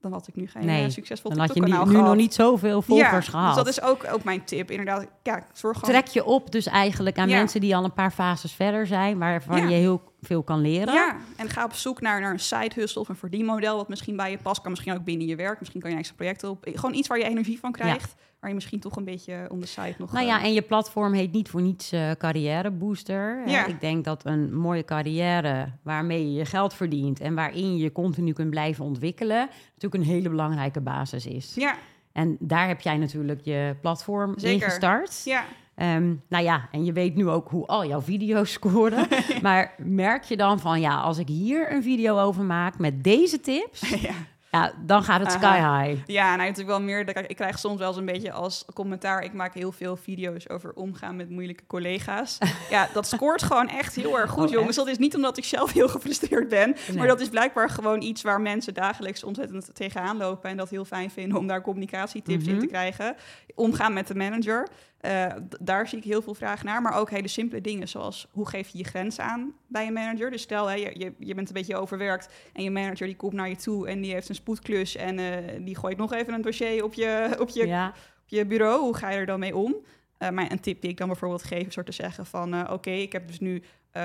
[0.00, 2.34] dan had ik nu geen Nee, eh, succesvol Dan had je nu, nu nog niet
[2.34, 3.54] zoveel volgers ja, gehad.
[3.54, 4.70] Dus dat is ook, ook mijn tip.
[4.70, 5.94] Inderdaad, ja, zorg gewoon...
[5.94, 7.36] Trek je op dus eigenlijk aan Ja.
[7.36, 9.68] mensen die al een paar fases verder zijn, waarvan Ja.
[9.68, 10.94] je heel veel kan leren.
[10.94, 14.16] Ja, en ga op zoek naar, naar een side hustle of een verdienmodel wat misschien
[14.16, 14.60] bij je past.
[14.60, 15.58] Kan misschien ook binnen je werk.
[15.58, 16.66] Misschien kan je extra projecten op.
[16.74, 18.14] Gewoon iets waar je energie van krijgt.
[18.40, 20.12] Waar je misschien toch een beetje om de side nog...
[20.12, 23.42] Nou eh, ja, en je platform heet niet voor niets eh carrière booster.
[23.48, 23.66] Ja.
[23.66, 28.32] Ik denk dat een mooie carrière waarmee je je geld verdient en waarin je continu
[28.32, 31.52] kunt blijven ontwikkelen, natuurlijk een hele belangrijke basis is.
[31.54, 31.74] Ja,
[32.12, 34.68] En daar heb jij natuurlijk je platform in Zeker.
[34.68, 35.22] gestart.
[35.24, 35.44] ja.
[35.80, 39.08] Ehm, nou ja, en je weet nu ook hoe al jouw video's scoren.
[39.42, 43.40] maar merk je dan van, ja, als ik hier een video over maak met deze
[43.40, 44.12] tips, ja.
[44.52, 45.38] Ja, dan gaat het Aha.
[45.38, 46.02] sky high.
[46.06, 47.28] Ja, nou natuurlijk wel meer.
[47.28, 49.22] Ik krijg soms wel eens een beetje als commentaar.
[49.24, 52.38] Ik maak heel veel video's over omgaan met moeilijke collega's.
[52.70, 54.76] ja, dat scoort gewoon echt heel erg goed, Oh, jongens.
[54.76, 56.74] Dat is niet omdat ik zelf heel gefrustreerd ben.
[56.88, 56.96] Nee.
[56.98, 60.50] Maar dat is blijkbaar gewoon iets waar mensen dagelijks ontzettend tegenaan lopen.
[60.50, 62.60] En dat heel fijn vinden om daar communicatietips in Mhm.
[62.60, 63.14] te krijgen.
[63.54, 64.68] Omgaan met de manager.
[65.00, 65.26] Eh,
[65.60, 66.82] daar zie ik heel veel vragen naar.
[66.82, 70.30] Maar ook hele simpele dingen zoals hoe geef je je grenzen aan bij een manager.
[70.30, 73.32] Dus stel, hè, je, je, je bent een beetje overwerkt en je manager die komt
[73.32, 76.42] naar je toe en die heeft een spoedklus en eh, die gooit nog even een
[76.42, 77.88] dossier op je, op je, Ja,
[78.22, 78.80] op je bureau.
[78.80, 79.74] Hoe ga je er dan mee om?
[80.18, 82.70] Eh, maar een tip die ik dan bijvoorbeeld geef is door te zeggen van...
[82.70, 83.62] oké, ik heb dus nu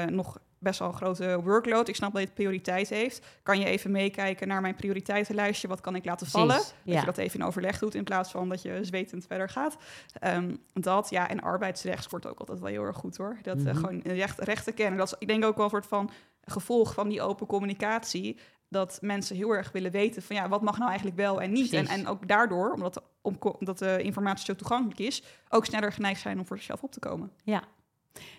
[0.10, 1.88] nog best wel een grote workload.
[1.88, 3.26] Ik snap dat dit prioriteit heeft.
[3.44, 5.68] Kan je even meekijken naar mijn prioriteitenlijstje?
[5.68, 6.56] Wat kan ik laten vallen?
[6.56, 9.78] Dat je dat even in overleg doet in plaats van dat je zwetend verder gaat.
[10.20, 13.38] Ehm, dat, ja, en arbeidsrecht scoort ook altijd wel heel erg goed hoor.
[13.42, 13.76] Dat eh, Mhm.
[13.76, 14.98] gewoon recht, rechten kennen.
[14.98, 16.10] Dat is, ik denk ook wel een soort van
[16.42, 18.40] gevolg van die open communicatie.
[18.70, 21.74] Dat mensen heel erg willen weten van ja, wat mag nou eigenlijk wel en niet.
[21.74, 23.02] En, en ook daardoor, omdat de,
[23.60, 27.00] omdat de informatie zo toegankelijk is, ook sneller geneigd zijn om voor zichzelf op te
[27.00, 27.32] komen.
[27.44, 27.64] Ja.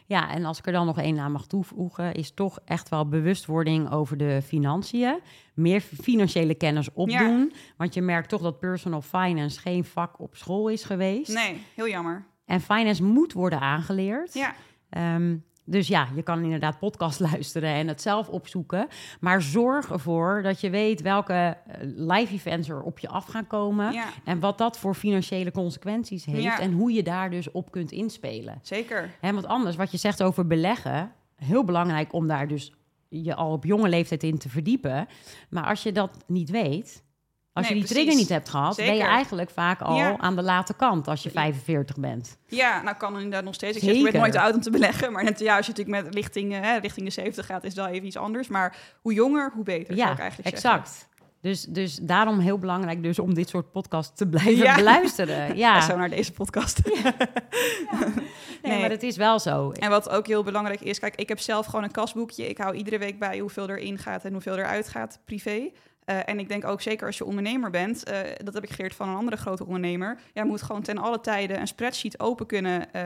[0.07, 3.09] Ja, en als ik er dan nog één aan mag toevoegen, is toch echt wel
[3.09, 5.18] bewustwording over de financiën.
[5.55, 7.53] Meer financiële kennis opdoen.
[7.77, 11.35] Want je merkt toch dat personal finance geen vak op school is geweest.
[11.35, 12.24] Nee, heel jammer.
[12.45, 14.35] En finance moet worden aangeleerd.
[14.35, 14.55] Ja,
[14.91, 15.37] Ehm,
[15.69, 18.89] dus ja, je kan inderdaad podcast luisteren en het zelf opzoeken.
[19.21, 21.33] Maar zorg ervoor dat je weet welke
[21.67, 23.93] eh, live events er op je af gaan komen.
[23.93, 26.43] ja En wat dat voor financiële consequenties heeft.
[26.43, 26.61] Ja.
[26.61, 28.59] En hoe je daar dus op kunt inspelen.
[28.62, 29.11] zeker.
[29.21, 32.73] Hè, want anders, wat je zegt over beleggen, heel belangrijk om daar dus
[33.09, 35.07] je al op jonge leeftijd in te verdiepen.
[35.49, 37.03] Maar als je dat niet weet,
[37.57, 38.05] als Nee, je die precies.
[38.05, 40.17] trigger niet hebt gehad, ben je eigenlijk vaak al Ja.
[40.19, 42.37] aan de late kant als je 45 bent.
[42.49, 43.77] Ja, nou kan inderdaad nog steeds.
[43.77, 45.13] Ik zeg, nooit te oud om te beleggen.
[45.13, 47.89] Maar net, ja, als je natuurlijk met richting, hè, richting de 70 gaat, is dat
[47.89, 48.49] even iets anders.
[48.49, 50.71] Maar hoe jonger, hoe beter, zou ja, ik eigenlijk zeggen.
[50.81, 51.09] exact.
[51.41, 54.75] Dus, dus daarom heel belangrijk dus om dit soort podcasts te blijven Ja.
[54.75, 55.47] beluisteren.
[55.57, 55.81] Ja, Ja.
[55.81, 56.81] Zo naar deze podcast.
[56.85, 57.13] nee,
[58.63, 58.81] nee.
[58.81, 59.71] maar het is wel zo.
[59.71, 62.49] En wat ook heel belangrijk is, kijk, ik heb zelf gewoon een kasboekje.
[62.49, 65.71] Ik hou iedere week bij hoeveel erin gaat en hoeveel eruit gaat privé.
[66.07, 68.95] Eh, en ik denk ook zeker als je ondernemer bent, eh, dat heb ik geleerd
[68.95, 70.19] van een andere grote ondernemer.
[70.33, 73.03] Jij moet gewoon ten alle tijde een spreadsheet open kunnen, eh,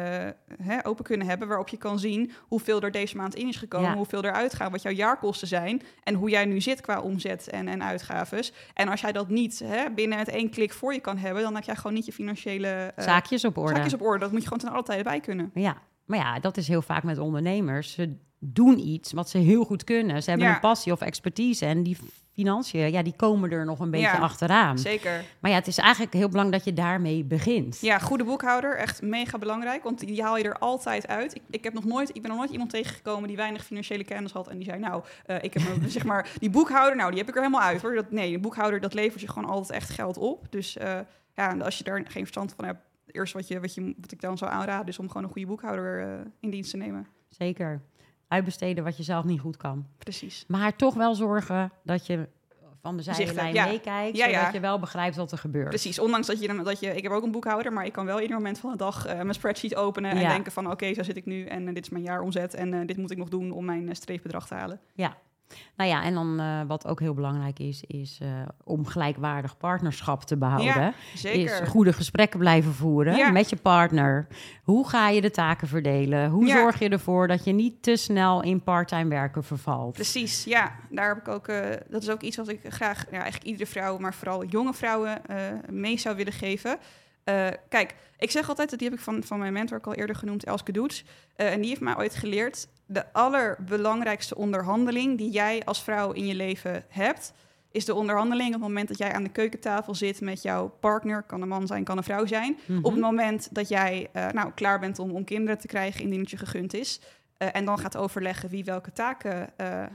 [0.62, 3.90] hè, open kunnen hebben, waarop je kan zien hoeveel er deze maand in is gekomen,
[3.90, 3.96] Ja.
[3.96, 7.68] hoeveel er uitgaat, wat jouw jaarkosten zijn en hoe jij nu zit qua omzet en,
[7.68, 8.52] en uitgaves.
[8.74, 11.54] En als jij dat niet hè, binnen het één klik voor je kan hebben, dan
[11.54, 13.74] heb jij gewoon niet je financiële Zaakjes op orde.
[13.74, 14.18] zaakjes op orde.
[14.18, 15.50] Dat moet je gewoon ten alle tijde bij kunnen.
[15.54, 17.92] Ja, maar ja, dat is heel vaak met ondernemers.
[17.92, 20.22] Ze doen iets wat ze heel goed kunnen.
[20.22, 20.54] Ze hebben Ja.
[20.54, 21.96] een passie of expertise en die
[22.34, 24.78] financiën, ja, die komen er nog een beetje Ja, achteraan.
[24.78, 25.24] Zeker.
[25.40, 27.80] Maar ja, het is eigenlijk heel belangrijk dat je daarmee begint.
[27.80, 31.34] Ja, goede boekhouder, echt mega belangrijk, want die haal je er altijd uit.
[31.34, 34.32] Ik, ik, heb nog nooit, ik ben nog nooit iemand tegengekomen die weinig financiële kennis
[34.32, 37.18] had en die zei, nou, eh, ik heb een- zeg maar die boekhouder, nou, die
[37.18, 37.94] heb ik er helemaal uit hoor.
[37.94, 40.46] Dat, nee, de boekhouder, dat levert je gewoon altijd echt geld op.
[40.50, 40.98] Dus eh,
[41.34, 43.94] ja, en als je daar geen verstand van hebt, het eerste wat, je, wat, je,
[44.00, 46.76] wat ik dan zou aanraden is om gewoon een goede boekhouder eh, in dienst te
[46.76, 47.06] nemen.
[47.28, 47.80] Zeker.
[48.30, 49.86] Uitbesteden wat je zelf niet goed kan.
[49.98, 50.44] Precies.
[50.48, 52.28] Maar toch wel zorgen dat je
[52.82, 53.64] van de zijlijn hebt, ja.
[53.66, 54.50] meekijkt, Ja, zodat ja.
[54.52, 55.68] je wel begrijpt wat er gebeurt.
[55.68, 58.04] Precies, ondanks dat je, dan- dat je, ik heb ook een boekhouder, maar ik kan
[58.06, 60.28] wel ieder moment van de dag eh, mijn spreadsheet openen en Ja.
[60.28, 62.86] denken van oké, zo zit ik nu en eh, dit is mijn jaaromzet en eh,
[62.86, 64.80] dit moet ik nog doen om mijn streefbedrag te halen.
[65.76, 68.28] Nou ja, en dan eh, wat ook heel belangrijk is, is eh,
[68.64, 70.74] om gelijkwaardig partnerschap te behouden.
[70.82, 71.62] Ja, Zeker.
[71.62, 73.30] Is goede gesprekken blijven voeren Ja.
[73.30, 74.26] met je partner.
[74.62, 76.30] Hoe ga je de taken verdelen?
[76.30, 76.56] Hoe Ja.
[76.60, 79.92] zorg je ervoor dat je niet te snel in parttime werken vervalt?
[79.92, 80.72] Precies, ja.
[80.90, 83.66] Daar heb ik ook, eh, dat is ook iets wat ik graag, ja, eigenlijk iedere
[83.70, 85.20] vrouw, maar vooral jonge vrouwen,
[85.70, 86.78] mee zou willen geven.
[87.30, 90.16] Eh, kijk, ik zeg altijd, die heb ik van, van mijn mentor ook al eerder
[90.16, 91.04] genoemd, Elske Doets.
[91.36, 96.26] Eh, en die heeft mij ooit geleerd, de allerbelangrijkste onderhandeling die jij als vrouw in
[96.26, 97.32] je leven hebt,
[97.72, 101.22] is de onderhandeling op het moment dat jij aan de keukentafel zit met jouw partner,
[101.22, 102.58] kan een man zijn, kan een vrouw zijn.
[102.66, 102.84] Mhm.
[102.84, 106.20] Op het moment dat jij eh, nou, klaar bent om, om kinderen te krijgen indien
[106.20, 107.00] het je gegund is.
[107.36, 109.48] en dan gaat overleggen wie welke taken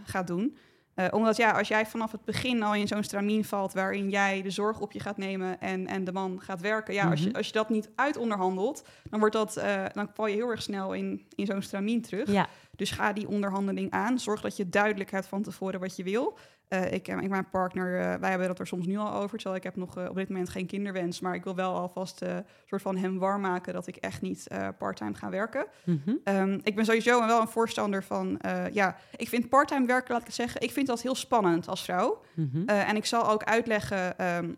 [0.05, 0.57] gaat doen.
[0.95, 4.41] Eh, omdat ja, als jij vanaf het begin al in zo'n stramien valt waarin jij
[4.41, 6.93] de zorg op je gaat nemen en, en de man gaat werken.
[6.93, 7.35] Ja, als, je, Mhm.
[7.37, 10.93] als je dat niet uitonderhandelt, dan, wordt dat, eh, dan val je heel erg snel
[10.93, 12.31] in, in zo'n stramien terug.
[12.31, 14.19] Ja, Dus ga die onderhandeling aan.
[14.19, 16.37] Zorg dat je duidelijk hebt van tevoren wat je wil.
[16.68, 19.38] Eh, ik en mijn partner, eh, wij hebben dat er soms nu al over.
[19.38, 21.20] Terwijl ik heb nog eh, op dit moment geen kinderwens.
[21.20, 22.26] Maar ik wil wel alvast
[22.66, 24.47] soort van hem warm maken dat ik echt niet
[24.78, 25.66] parttime ga werken.
[25.84, 26.16] Mhm.
[26.24, 28.39] Ehm, ik ben sowieso wel een voorstander van,
[28.72, 31.84] ja, ik vind parttime werken, laat ik het zeggen, ik vind dat heel spannend als
[31.84, 32.22] vrouw.
[32.34, 32.68] Mhm.
[32.68, 34.53] En ik zal ook uitleggen ehm,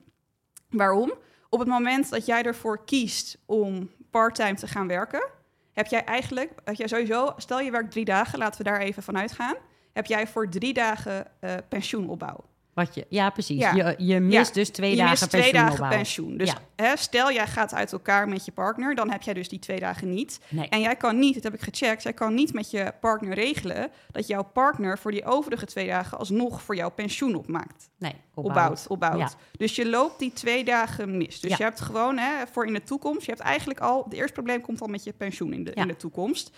[0.70, 1.14] waarom.
[1.50, 5.30] Op het moment dat jij ervoor kiest om parttime te gaan werken,
[5.74, 9.04] heb jij eigenlijk, heb jij sowieso, stel je werkt drie dagen, laten we daar even
[9.04, 9.56] vanuit gaan,
[9.98, 12.46] heb jij voor drie dagen eh, pensioenopbouw.
[12.74, 13.60] Wat je, ja, precies.
[13.60, 13.74] Ja.
[13.74, 14.54] Je, je mist Ja.
[14.54, 16.38] dus twee je dagen mist twee pensioen dagen pensioen.
[16.38, 16.58] Dus Ja.
[16.76, 19.80] hè, stel jij gaat uit elkaar met je partner, dan heb jij dus die twee
[19.80, 20.40] dagen niet.
[20.50, 20.70] Nee.
[20.70, 23.90] En jij kan niet, dat heb ik gecheckt, jij kan niet met je partner regelen
[24.12, 27.90] dat jouw partner voor die overige twee dagen alsnog voor jouw pensioen opmaakt.
[28.00, 29.36] Nee, Opbouwt, opbouwt.
[29.52, 31.40] Dus je loopt die twee dagen mis.
[31.40, 34.34] Dus je hebt gewoon hè, voor in de toekomst, je hebt eigenlijk al, het eerste
[34.34, 36.52] probleem komt al met je pensioen in de, in de toekomst.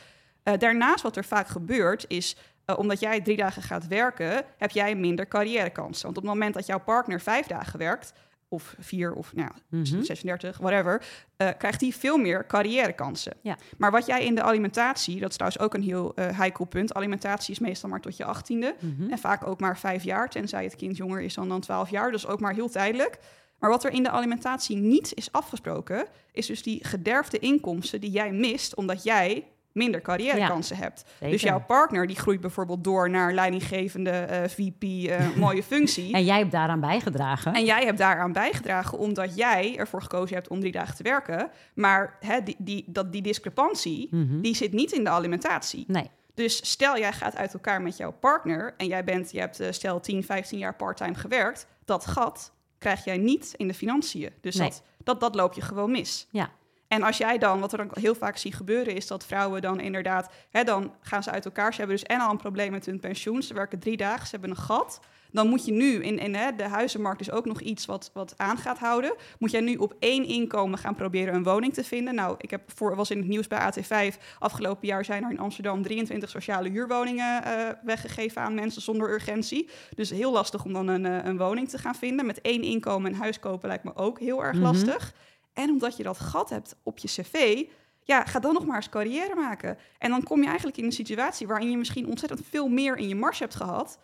[0.43, 2.35] Eh, daarnaast wat er vaak gebeurt is,
[2.69, 6.05] eh, omdat jij drie dagen gaat werken, heb jij minder carrièrekansen.
[6.05, 8.13] Want op het moment dat jouw partner vijf dagen werkt,
[8.51, 10.01] of vier of nou, ja, Mhm.
[10.01, 11.01] 36, whatever,
[11.37, 13.33] eh, krijgt hij veel meer carrièrekansen.
[13.41, 13.57] Ja.
[13.77, 16.93] Maar wat jij in de alimentatie, dat is trouwens ook een heel eh heikel punt.
[16.93, 18.75] Alimentatie is meestal maar tot je achttiende.
[18.79, 19.11] Mhm.
[19.11, 22.11] En vaak ook maar vijf jaar, tenzij het kind jonger is dan, dan 12 jaar.
[22.11, 23.19] Dus ook maar heel tijdelijk.
[23.59, 28.11] Maar wat er in de alimentatie niet is afgesproken, is dus die gederfde inkomsten die
[28.11, 31.03] jij mist, omdat jij minder carrièrekansen hebt.
[31.07, 31.29] Zeker.
[31.31, 36.13] Dus jouw partner die groeit bijvoorbeeld door naar leidinggevende eh, VP, eh, mooie functie.
[36.13, 37.53] En jij hebt daaraan bijgedragen.
[37.53, 41.49] En jij hebt daaraan bijgedragen omdat jij ervoor gekozen hebt om drie dagen te werken.
[41.73, 44.41] Maar hè, die, die, dat, die discrepantie, Mhm.
[44.41, 45.83] die zit niet in de alimentatie.
[45.87, 49.59] Nee, Dus stel jij gaat uit elkaar met jouw partner en jij bent, je hebt
[49.59, 54.29] eh, stel 10, 15 jaar parttime gewerkt, dat gat krijg jij niet in de financiën.
[54.41, 54.69] Dus Nee.
[54.69, 56.27] dat, dat, dat loop je gewoon mis.
[56.31, 56.49] ja.
[56.89, 59.79] En als jij dan, wat er dan heel vaak zie gebeuren, is dat vrouwen dan
[59.79, 61.71] inderdaad, hè, dan gaan ze uit elkaar.
[61.73, 63.41] Ze hebben dus en al een probleem met hun pensioen.
[63.43, 64.99] Ze werken drie dagen, ze hebben een gat.
[65.31, 68.33] Dan moet je nu, in, in hè, de huizenmarkt is ook nog iets wat, wat
[68.37, 69.13] aan gaat houden.
[69.39, 72.15] Moet jij nu op één inkomen gaan proberen een woning te vinden?
[72.15, 74.17] Nou, ik heb voor, was in het nieuws bij AT5.
[74.39, 79.69] Afgelopen jaar zijn er in Amsterdam 23 sociale huurwoningen eh, weggegeven aan mensen zonder urgentie.
[79.95, 82.25] Dus heel lastig om dan een, eh, een woning te gaan vinden.
[82.25, 84.63] Met één inkomen een huis kopen lijkt me ook heel erg Mhm.
[84.63, 85.13] lastig.
[85.59, 87.63] En omdat je dat gat hebt op je cv,
[88.03, 89.77] ja, ga dan nog maar eens carrière maken.
[89.97, 93.07] En dan kom je eigenlijk in een situatie waarin je misschien ontzettend veel meer in
[93.07, 93.99] je mars hebt gehad,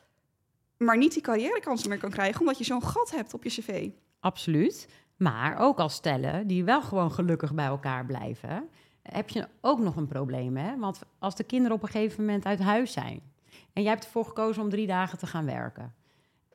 [0.77, 3.89] maar niet die carrièrekansen meer kan krijgen, omdat je zo'n gat hebt op je cv.
[4.19, 4.87] Absoluut.
[5.15, 8.69] Maar ook als stellen die wel gewoon gelukkig bij elkaar blijven,
[9.01, 10.57] heb je ook nog een probleem.
[10.57, 10.77] Hè?
[10.77, 13.21] Want als de kinderen op een gegeven moment uit huis zijn
[13.73, 15.93] en jij hebt ervoor gekozen om drie dagen te gaan werken,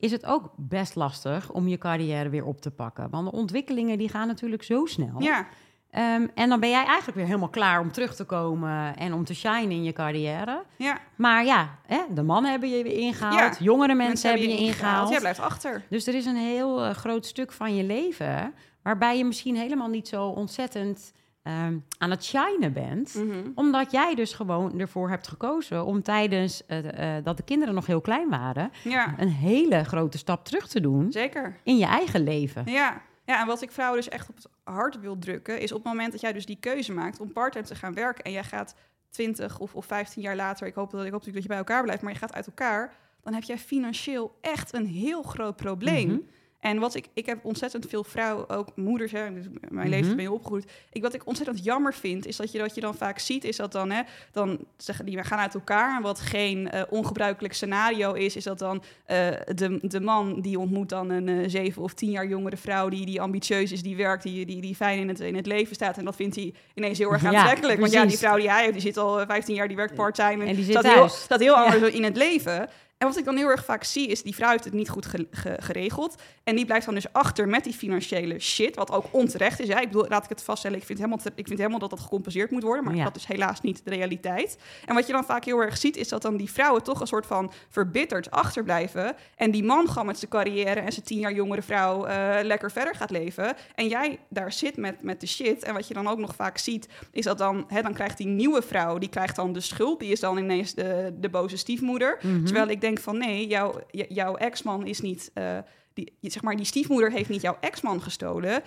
[0.01, 3.11] is het ook best lastig om je carrière weer op te pakken.
[3.11, 5.23] Want de ontwikkelingen die gaan natuurlijk zo snel.
[5.23, 5.47] Ja,
[5.91, 9.25] Ehm, en dan ben jij eigenlijk weer helemaal klaar om terug te komen en om
[9.25, 10.63] te shinen in je carrière.
[10.77, 10.99] ja.
[11.17, 15.09] Maar ja, hè, de mannen hebben je weer ingehaald, Ja, jongere mensen, hebben je ingehaald.
[15.11, 15.83] Jij blijft achter.
[15.89, 19.89] Dus er is een heel eh, groot stuk van je leven waarbij je misschien helemaal
[19.89, 21.13] niet zo ontzettend
[21.43, 23.15] ehm, aan het shinen bent.
[23.15, 23.51] Mhm.
[23.55, 27.87] Omdat jij dus gewoon ervoor hebt gekozen om tijdens eh, eh, dat de kinderen nog
[27.87, 31.57] heel klein waren, Ja, een hele grote stap terug te doen zeker.
[31.63, 32.63] in je eigen leven.
[32.67, 33.03] Ja.
[33.25, 35.93] ja, en wat ik vrouwen dus echt op het hart wil drukken, is op het
[35.93, 38.75] moment dat jij dus die keuze maakt om parttime te gaan werken en jij gaat
[39.11, 41.59] 20 of, of 15 jaar later, ik hoop, dat, ik hoop natuurlijk dat je bij
[41.59, 45.57] elkaar blijft, maar je gaat uit elkaar, dan heb jij financieel echt een heel groot
[45.57, 46.09] probleem.
[46.09, 46.19] Mhm.
[46.61, 49.89] En wat ik, ik heb ontzettend veel vrouwen, ook moeders, hè, dus mijn Mhm.
[49.89, 50.71] leeftijd ben je opgegroeid.
[50.93, 53.57] Ik, wat ik ontzettend jammer vind, is dat je, dat je dan vaak ziet, is
[53.57, 54.03] dat dan, hè,
[54.33, 55.97] dan zeggen die, we gaan uit elkaar.
[55.97, 60.59] En wat geen eh, ongebruikelijk scenario is, is dat dan eh, de, de man die
[60.59, 63.97] ontmoet dan een eh, zeven of tien jaar jongere vrouw, die, die ambitieus is, die
[63.97, 65.99] werkt, die, die, die fijn in het, in het leven staat.
[65.99, 67.81] En dat vindt hij ineens heel erg Ja, aantrekkelijk.
[67.81, 69.95] Want ja, die vrouw die hij heeft, die zit al eh, 15 jaar, die werkt
[69.95, 70.45] part-time.
[70.45, 71.21] En die zit staat heel, thuis.
[71.23, 71.65] staat heel Ja.
[71.65, 72.69] anders in het leven.
[73.01, 75.07] En wat ik dan heel erg vaak zie, is die vrouw heeft het niet goed
[75.07, 76.15] ge- ge- geregeld.
[76.45, 79.69] En die blijft dan dus achter met die financiële shit, wat ook onterecht is.
[79.69, 79.81] Hè?
[79.81, 82.51] Ik bedoel, laat ik het vaststellen, ik vind helemaal, ik vind helemaal dat dat gecompenseerd
[82.51, 82.85] moet worden.
[82.85, 83.05] Maar Ja.
[83.05, 84.59] dat is helaas niet de realiteit.
[84.87, 87.07] En wat je dan vaak heel erg ziet, is dat dan die vrouwen toch een
[87.07, 89.17] soort van verbitterd achterblijven.
[89.37, 92.71] En die man gewoon met zijn carrière en zijn tien jaar jongere vrouw eh, lekker
[92.71, 93.57] verder gaat leven.
[93.75, 95.63] En jij daar zit met, met de shit.
[95.65, 98.27] En wat je dan ook nog vaak ziet, is dat dan, hè, dan krijgt die
[98.27, 100.01] nieuwe vrouw, die krijgt dan de schuld.
[100.01, 102.19] Die is dan ineens de, de boze stiefmoeder.
[102.23, 102.45] Mhm.
[102.45, 105.59] Terwijl ik denk van nee, jouw, jouw ex-man is niet, eh,
[105.93, 108.63] die, zeg maar, die stiefmoeder heeft niet jouw ex-man gestolen.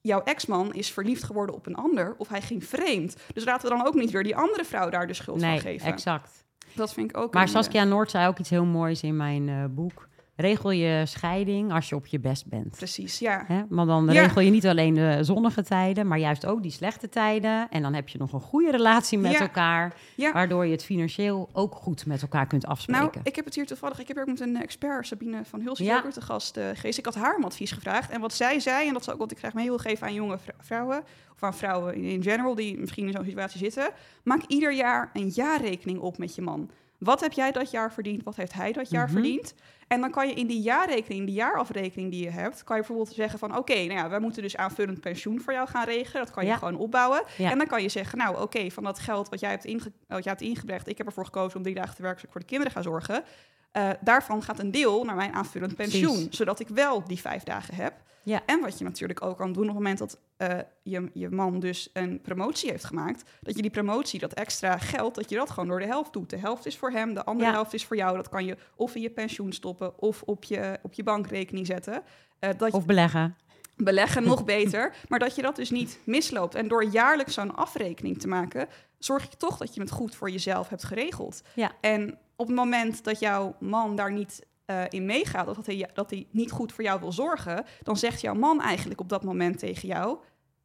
[0.00, 3.16] Jouw ex-man is verliefd geworden op een ander of hij ging vreemd.
[3.32, 5.70] Dus laten we dan ook niet weer die andere vrouw daar de schuld Nee, van
[5.70, 5.86] geven.
[5.86, 6.44] exact.
[6.74, 7.34] Dat vind ik ook.
[7.34, 10.08] Maar eh, Saskia Noord zei ook iets heel moois in mijn eh, boek.
[10.40, 12.76] Regel je scheiding als je op je best bent.
[12.76, 13.44] Precies, ja.
[13.46, 13.62] Hè?
[13.68, 14.22] Maar dan Ja.
[14.22, 17.68] regel je niet alleen de zonnige tijden, maar juist ook die slechte tijden.
[17.70, 19.38] En dan heb je nog een goede relatie met Ja.
[19.40, 20.32] elkaar, Ja.
[20.32, 23.02] waardoor je het financieel ook goed met elkaar kunt afspreken.
[23.02, 23.98] Nou, ik heb het hier toevallig.
[24.00, 25.76] Ik heb hier ook met een expert, Sabine van ook
[26.10, 26.98] te gast eh, geweest.
[26.98, 28.10] Ik had haar om advies gevraagd.
[28.10, 30.14] En wat zij zei, en dat is ook wat ik graag mee wil geven aan
[30.14, 31.02] jonge vrou- vrouwen,
[31.34, 33.90] of aan vrouwen in general die misschien in zo'n situatie zitten.
[34.22, 36.70] Maak ieder jaar een jaarrekening op met je man.
[37.00, 38.22] Wat heb jij dat jaar verdiend?
[38.22, 39.12] Wat heeft hij dat jaar Mhm.
[39.12, 39.54] verdiend?
[39.88, 43.14] En dan kan je in die jaarrekening, die jaarafrekening die je hebt, kan je bijvoorbeeld
[43.16, 46.24] zeggen van oké, nou ja, wij moeten dus aanvullend pensioen voor jou gaan regelen.
[46.24, 46.56] Dat kan je Ja.
[46.56, 47.22] gewoon opbouwen.
[47.36, 47.50] Ja.
[47.50, 50.24] En dan kan je zeggen, nou oké, van dat geld wat jij, hebt inge wat
[50.24, 52.40] jij hebt ingebracht, ik heb ervoor gekozen om drie dagen te werken, zodat ik voor
[52.40, 53.24] de kinderen ga zorgen.
[53.72, 56.36] Eh, daarvan gaat een deel naar mijn aanvullend pensioen, Precies.
[56.36, 57.92] zodat ik wel die vijf dagen heb.
[58.22, 58.42] Ja.
[58.46, 61.60] En wat je natuurlijk ook kan doen op het moment dat eh, je, je man
[61.60, 65.50] dus een promotie heeft gemaakt, dat je die promotie, dat extra geld, dat je dat
[65.50, 66.30] gewoon door de helft doet.
[66.30, 67.54] De helft is voor hem, de andere Ja.
[67.54, 68.16] helft is voor jou.
[68.16, 72.02] Dat kan je of in je pensioen stoppen of op je, op je bankrekening zetten.
[72.38, 73.36] Eh, dat Of beleggen.
[73.76, 76.54] beleggen nog beter, maar dat je dat dus niet misloopt.
[76.54, 78.68] En door jaarlijks zo'n afrekening te maken,
[78.98, 81.42] zorg je toch dat je het goed voor jezelf hebt geregeld.
[81.54, 81.72] Ja.
[81.80, 85.88] En op het moment dat jouw man daar niet eh, in meegaat, of dat hij,
[85.94, 89.24] dat hij niet goed voor jou wil zorgen, dan zegt jouw man eigenlijk op dat
[89.24, 90.18] moment tegen jou: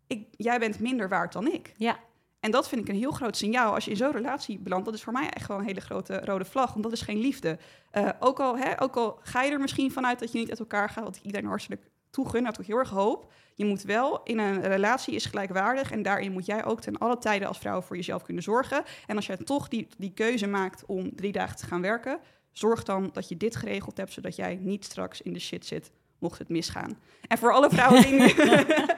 [0.08, 1.74] ik, Jij bent minder waard dan ik.
[1.78, 2.00] Ja.
[2.40, 4.86] En dat vind ik een heel groot signaal als je in zo'n relatie belandt.
[4.86, 7.18] Dat is voor mij echt gewoon een hele grote rode vlag, want dat is geen
[7.18, 7.58] liefde.
[7.92, 10.60] Eh, ook, al, hè, ook al ga je er misschien vanuit dat je niet uit
[10.60, 13.32] elkaar gaat, wat ik iedereen hartstikke toegun, dat ik heel erg hoop.
[13.56, 17.18] Je moet wel in een relatie is gelijkwaardig en daarin moet jij ook ten alle
[17.18, 18.84] tijden als vrouw voor jezelf kunnen zorgen.
[19.06, 22.20] En als jij toch die, die keuze maakt om drie dagen te gaan werken,
[22.58, 25.92] zorg dan dat je dit geregeld hebt, zodat jij niet straks in de shit zit
[26.20, 26.98] mocht het misgaan.
[27.28, 28.22] En voor alle vrouwen die...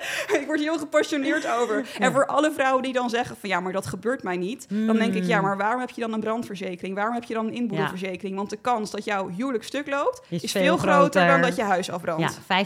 [0.39, 1.89] ik word heel gepassioneerd over.
[1.99, 3.49] En voor alle vrouwen die dan zeggen van...
[3.49, 4.69] ja, maar dat gebeurt mij niet.
[4.69, 6.95] Dan denk ik, ja, maar waarom heb je dan een brandverzekering?
[6.95, 8.35] Waarom heb je dan een inboedelverzekering?
[8.35, 10.21] Want de kans dat jouw huwelijk stuk loopt...
[10.29, 11.27] Is is, veel veel groter, groter.
[11.27, 12.39] dan dat je huis afbrandt.
[12.47, 12.65] Ja,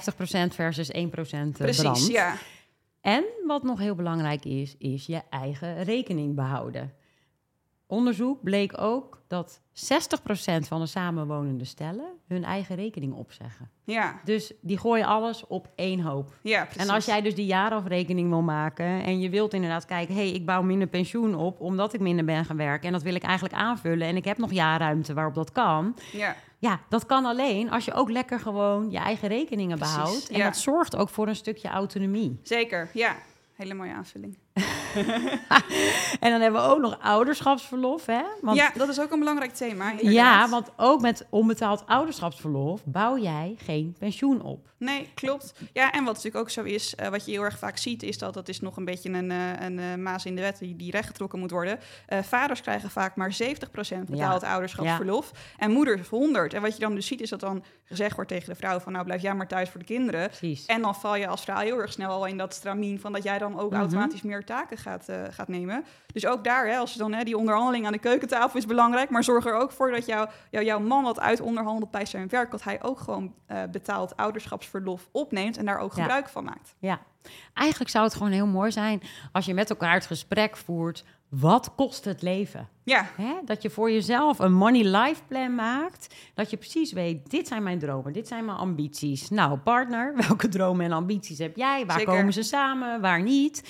[0.51, 1.57] 50% versus 1% brand.
[1.57, 2.35] Precies, ja.
[3.01, 6.93] En wat nog heel belangrijk is, is je eigen rekening behouden.
[7.91, 13.69] Onderzoek bleek ook dat 60% van de samenwonende stellen hun eigen rekening opzeggen.
[13.83, 16.37] Ja, Dus die gooien alles op één hoop.
[16.41, 16.81] ja, precies.
[16.81, 20.31] En als jij dus die jaarafrekening wil maken en je wilt inderdaad kijken, hé, hey,
[20.31, 23.23] ik bouw minder pensioen op omdat ik minder ben gaan werken en dat wil ik
[23.23, 25.95] eigenlijk aanvullen en ik heb nog jaarruimte waarop dat kan.
[26.11, 30.29] Ja, Ja, dat kan alleen als je ook lekker gewoon je eigen rekeningen Precies, behoudt.
[30.29, 30.43] En ja.
[30.43, 32.39] dat zorgt ook voor een stukje autonomie.
[32.43, 32.89] zeker.
[32.93, 33.15] Ja,
[33.55, 34.37] hele mooie aanvulling.
[36.19, 38.21] En dan hebben we ook nog ouderschapsverlof, hè?
[38.41, 39.93] Want, ja, dat is ook een belangrijk thema.
[40.01, 44.69] ja, want ook met onbetaald ouderschapsverlof bouw jij geen pensioen op.
[44.77, 45.53] Nee, klopt.
[45.73, 48.17] Ja, en wat natuurlijk ook zo is, eh, wat je heel erg vaak ziet, is
[48.17, 50.75] dat dat is nog een beetje een, eh, een eh, maas in de wet die,
[50.75, 51.79] die rechtgetrokken moet worden.
[52.21, 56.53] Vaders krijgen vaak maar 70% betaald ouderschapsverlof en moeders 100.
[56.53, 58.91] En wat je dan dus ziet, is dat dan gezegd wordt tegen de vrouw van
[58.91, 60.27] nou blijf jij maar thuis voor de kinderen.
[60.27, 60.65] Precies.
[60.65, 63.23] En dan val je als vrouw heel erg snel al in dat stramien van dat
[63.23, 63.79] jij dan ook Mhm.
[63.79, 65.83] automatisch meer taken gaat, eh, gaat nemen.
[66.13, 69.09] Dus ook daar, hè, als je dan hè, die onderhandeling aan de keukentafel is belangrijk,
[69.09, 72.27] maar zorg er ook voor dat jou, jou, jouw man wat uit onderhandelt bij zijn
[72.29, 76.01] werk, dat hij ook gewoon eh, betaald ouderschapsverlof opneemt en daar ook Ja.
[76.01, 76.75] gebruik van maakt.
[76.79, 76.99] Ja,
[77.53, 81.03] eigenlijk zou het gewoon heel mooi zijn als je met elkaar het gesprek voert.
[81.29, 82.69] Wat kost het leven?
[82.83, 83.33] Ja, Hè?
[83.45, 86.15] Dat je voor jezelf een money life plan maakt.
[86.33, 89.29] Dat je precies weet, dit zijn mijn dromen, dit zijn mijn ambities.
[89.29, 91.85] Nou, partner, welke dromen en ambities heb jij?
[91.85, 92.13] Waar Zeker.
[92.13, 93.63] komen ze samen, waar niet?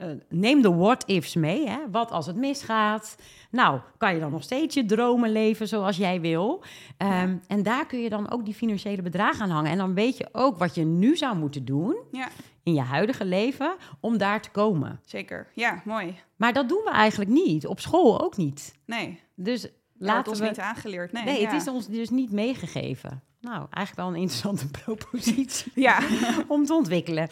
[0.00, 1.68] Eh, neem de what-ifs mee.
[1.68, 1.78] Hè?
[1.90, 3.16] Wat als het misgaat?
[3.50, 6.62] Nou, kan je dan nog steeds je dromen leven zoals jij wil?
[6.96, 9.70] Ehm, En daar kun je dan ook die financiële bedragen aan hangen.
[9.70, 12.28] En dan weet je ook wat je nu zou moeten doen ja,
[12.62, 15.00] in je huidige leven om daar te komen.
[15.04, 15.46] zeker.
[15.54, 16.14] Ja, mooi.
[16.36, 17.66] Maar dat doen we eigenlijk niet.
[17.66, 18.74] Op school ook niet.
[18.86, 19.72] Nee, Dus laat
[20.16, 20.46] laten ons we...
[20.46, 21.12] niet aangeleerd.
[21.12, 23.22] Nee, het is ons dus niet meegegeven.
[23.40, 25.98] Nou, eigenlijk wel een interessante propositie Ja,
[26.48, 27.28] om te ontwikkelen.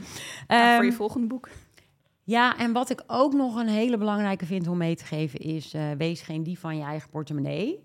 [0.48, 1.48] Nou, voor je Ehm, volgende boek.
[2.28, 5.74] Ja, en wat ik ook nog een hele belangrijke vind om mee te geven is...
[5.74, 7.78] eh, wees geen dief van je eigen portemonnee.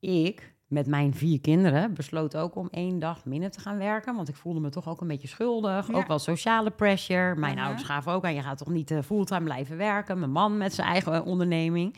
[0.00, 4.14] Ik, met mijn vier kinderen, besloot ook om één dag minder te gaan werken.
[4.14, 5.88] Want ik voelde me toch ook een beetje schuldig.
[5.88, 5.94] Ja.
[5.94, 7.34] Ook wel sociale pressure.
[7.34, 10.18] Mijn ouders gaven ook aan, je gaat toch niet eh, fulltime blijven werken.
[10.18, 11.96] Mijn man met zijn eigen onderneming.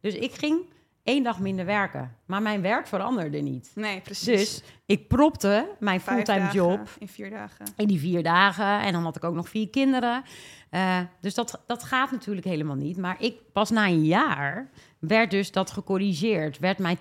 [0.00, 0.60] Dus ik ging
[1.02, 2.16] één dag minder werken.
[2.26, 3.72] Maar mijn werk veranderde niet.
[3.74, 4.24] Nee, precies.
[4.24, 7.66] Dus ik propte mijn Vijf fulltime dagen job In vier dagen.
[7.76, 8.80] in die vier dagen.
[8.80, 10.22] En dan had ik ook nog vier kinderen.
[10.70, 12.96] Eh, dus dat, dat gaat natuurlijk helemaal niet.
[12.96, 16.58] Maar ik pas na een jaar werd dus dat gecorrigeerd.
[16.58, 16.96] Werd mijn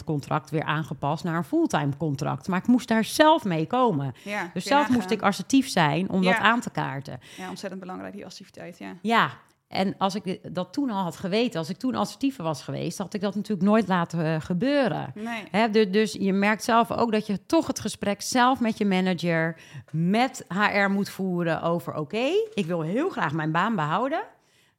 [0.00, 2.48] 80% contract weer aangepast naar een fulltime contract.
[2.48, 4.14] Maar ik moest daar zelf mee komen.
[4.24, 6.32] Ja, Dus zelf moest ik assertief zijn om Ja.
[6.32, 7.20] dat aan te kaarten.
[7.36, 8.92] Ja, ontzettend belangrijk, die activiteit, ja.
[9.02, 9.30] Ja,
[9.68, 13.14] en als ik dat toen al had geweten, als ik toen assertiever was geweest, had
[13.14, 15.12] ik dat natuurlijk nooit laten eh, gebeuren.
[15.14, 18.78] Nee, Hè, du- dus je merkt zelf ook dat je toch het gesprek zelf met
[18.78, 19.56] je manager,
[19.90, 24.20] met HR moet voeren over: oké, ik wil heel graag mijn baan behouden.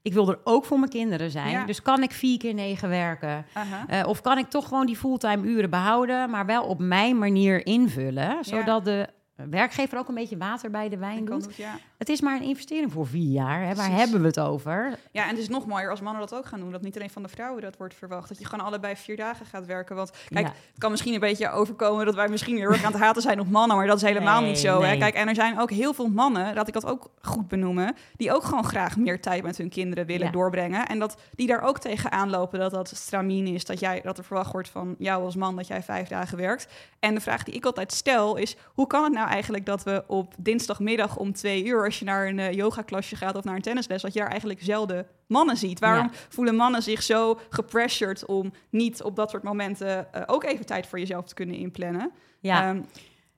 [0.02, 1.50] Ik wil er ook voor mijn kinderen zijn.
[1.50, 1.66] Ja.
[1.66, 3.46] Dus kan ik vier keer negen werken?
[3.88, 7.66] Eh, of kan ik toch gewoon die fulltime uren behouden, maar wel op mijn manier
[7.66, 9.08] invullen, zodat de
[9.50, 11.46] werkgever ook een beetje water bij de wijn doet.
[11.46, 11.78] het, ja.
[11.98, 13.62] Het is maar een investering voor vier jaar.
[13.66, 13.76] Hè?
[13.76, 15.00] Waar hebben we het over?
[15.12, 16.72] ja, en het is nog mooier als mannen dat ook gaan doen.
[16.72, 18.30] Dat niet alleen van de vrouwen dat wordt verwacht.
[18.30, 19.96] Dat je gewoon allebei vier dagen gaat werken.
[19.96, 20.52] Want kijk, Ja.
[20.70, 23.40] het kan misschien een beetje overkomen dat wij misschien heel erg aan het haten zijn
[23.40, 23.78] op mannen.
[23.78, 24.82] Maar dat is helemaal Nee, niet zo.
[24.82, 24.98] Hè?
[24.98, 27.96] Kijk, en er zijn ook heel veel mannen, laat ik dat ook goed benoemen.
[28.18, 30.32] Die ook gewoon graag meer tijd met hun kinderen willen Ja.
[30.32, 30.88] doorbrengen.
[30.88, 33.66] En dat die daar ook tegen aanlopen dat dat stramien is.
[33.66, 36.68] Dat, jij, dat er verwacht wordt van jou als man dat jij vijf dagen werkt.
[37.00, 40.04] En de vraag die ik altijd stel is: hoe kan het nou eigenlijk dat we
[40.08, 43.62] op dinsdagmiddag om twee uur, als je naar een eh, yogaklasje gaat of naar een
[43.62, 45.80] tennisles, dat je daar eigenlijk zelden mannen ziet?
[45.80, 46.18] Waarom Ja.
[46.30, 50.88] voelen mannen zich zo gepressured om niet op dat soort momenten eh, ook even tijd
[50.88, 52.12] voor jezelf te kunnen inplannen?
[52.40, 52.82] Ja, Ehm,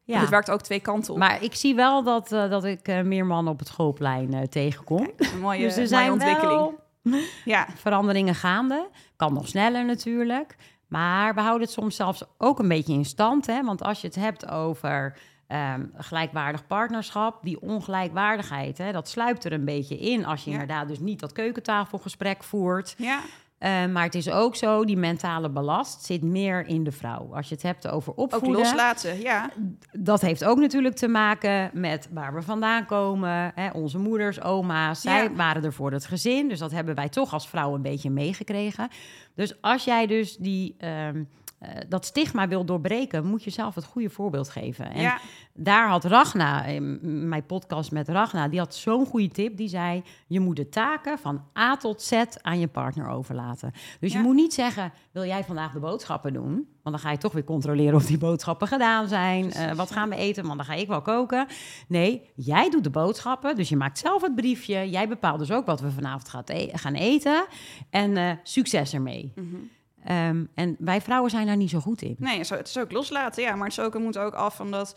[0.04, 0.20] ja.
[0.20, 1.20] Het werkt ook twee kanten op.
[1.20, 4.98] Maar ik zie wel dat, eh, dat ik meer mannen op het schoolplein tegenkom.
[5.06, 6.58] Kijk, dat is een mooie, dus er zijn ontwikkeling.
[6.60, 6.80] wel
[7.46, 8.88] Ja, veranderingen gaande.
[9.16, 10.56] Kan nog sneller natuurlijk.
[10.88, 13.46] Maar we houden het soms zelfs ook een beetje in stand.
[13.48, 13.64] Hè?
[13.64, 15.18] Want als je het hebt over
[15.52, 20.60] ehm, gelijkwaardig partnerschap, die ongelijkwaardigheid, hè, dat sluipt er een beetje in als je Ja.
[20.60, 22.96] inderdaad dus niet dat keukentafelgesprek voert.
[22.98, 23.20] ja,
[23.58, 27.36] Eh, maar het is ook zo, die mentale belast zit meer in de vrouw.
[27.36, 29.20] Als je het hebt over ook opvoeden, loslaten.
[29.22, 29.50] Ja,
[29.92, 33.52] dat heeft ook natuurlijk te maken met waar we vandaan komen.
[33.56, 35.34] Hè, onze moeders, oma's, zij Ja.
[35.34, 36.48] waren er voor het gezin.
[36.48, 38.88] Dus dat hebben wij toch als vrouw een beetje meegekregen.
[39.36, 41.24] Dus als jij dus die, ehm,
[41.62, 44.92] eh, dat stigma wil doorbreken, moet je zelf het goede voorbeeld geven.
[44.92, 45.20] En ja,
[45.54, 49.58] daar had Ragna, in mijn podcast met Ragna, die had zo'n goede tip.
[49.58, 53.72] Die zei, je moet de taken van A tot Z aan je partner overlaten.
[54.00, 54.18] Dus Ja.
[54.20, 56.54] je moet niet zeggen, wil jij vandaag de boodschappen doen?
[56.54, 59.52] Want dan ga je toch weer controleren of die boodschappen gedaan zijn.
[59.52, 60.44] Eh, wat gaan we eten?
[60.46, 61.48] Want dan ga ik wel koken.
[61.88, 63.56] Nee, jij doet de boodschappen.
[63.56, 64.90] Dus je maakt zelf het briefje.
[64.90, 67.46] Jij bepaalt dus ook wat we vanavond gaat e- gaan eten.
[67.90, 69.32] En eh, succes ermee.
[69.36, 69.56] Mhm.
[70.04, 72.16] Ehm, en wij vrouwen zijn daar niet zo goed in.
[72.20, 73.56] Nee, het is ook loslaten, ja.
[73.56, 74.96] Maar het, is ook, moet ook af van dat,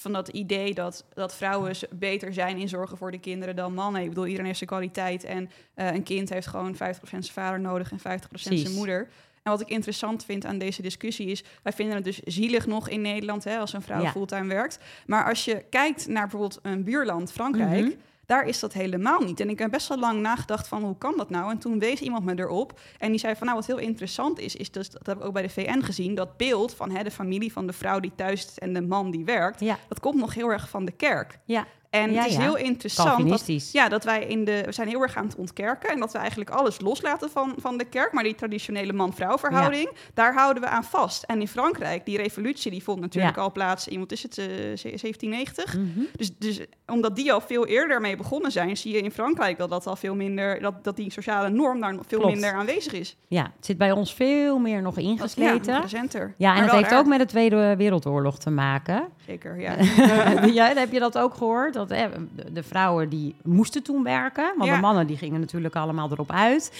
[0.00, 4.02] van dat idee dat, dat vrouwen beter zijn in zorgen voor de kinderen dan mannen.
[4.02, 5.24] Ik bedoel, iedereen heeft zijn kwaliteit.
[5.24, 6.78] En eh, een kind heeft gewoon 50%
[7.08, 8.62] zijn vader nodig en 50% Precies.
[8.62, 9.08] zijn moeder.
[9.42, 11.44] En wat ik interessant vind aan deze discussie is...
[11.62, 14.10] wij vinden het dus zielig nog in Nederland hè, als een vrouw Ja.
[14.10, 14.78] fulltime werkt.
[15.06, 17.84] Maar als je kijkt naar bijvoorbeeld een buurland, Frankrijk...
[17.84, 17.94] Mhm.
[18.26, 19.40] Daar is dat helemaal niet.
[19.40, 21.50] En ik heb best wel lang nagedacht van hoe kan dat nou?
[21.50, 22.80] En toen wees iemand me erop.
[22.98, 25.32] En die zei van nou wat heel interessant is, is dus, dat heb ik ook
[25.32, 28.46] bij de VN gezien, dat beeld van hè, de familie van de vrouw die thuis
[28.46, 29.60] is en de man die werkt.
[29.60, 31.38] Ja, Dat komt nog heel erg van de kerk.
[31.44, 31.66] ja.
[31.94, 32.40] En Ja, het is ja.
[32.40, 35.90] heel interessant dat, ja, dat wij in de, we zijn heel erg aan het ontkerken
[35.90, 38.12] en dat we eigenlijk alles loslaten van, van de kerk.
[38.12, 41.22] Maar die traditionele man-vrouw verhouding, daar houden we aan vast.
[41.22, 44.46] En in Frankrijk, die revolutie, die vond natuurlijk al plaats in, wat is het, eh,
[44.46, 45.76] 1790?
[45.76, 46.00] Mhm.
[46.16, 49.70] Dus, dus omdat die al veel eerder mee begonnen zijn, zie je in Frankrijk dat
[49.70, 52.32] dat al veel minder, dat, dat die sociale norm daar veel Klopt.
[52.32, 53.16] minder aanwezig is.
[53.28, 55.54] Ja, het zit bij ons veel meer nog ingesleten.
[55.54, 56.34] nog Ja, recenter.
[56.38, 56.98] en het heeft raar.
[56.98, 59.08] ook met de Tweede Wereldoorlog te maken.
[59.26, 59.74] Zeker, ja.
[60.58, 61.74] ja, heb je dat ook gehoord?
[61.88, 62.08] Dat hè,
[62.52, 64.74] de, vrouwen die moesten toen werken, want Ja.
[64.74, 66.72] de mannen die gingen natuurlijk allemaal erop uit.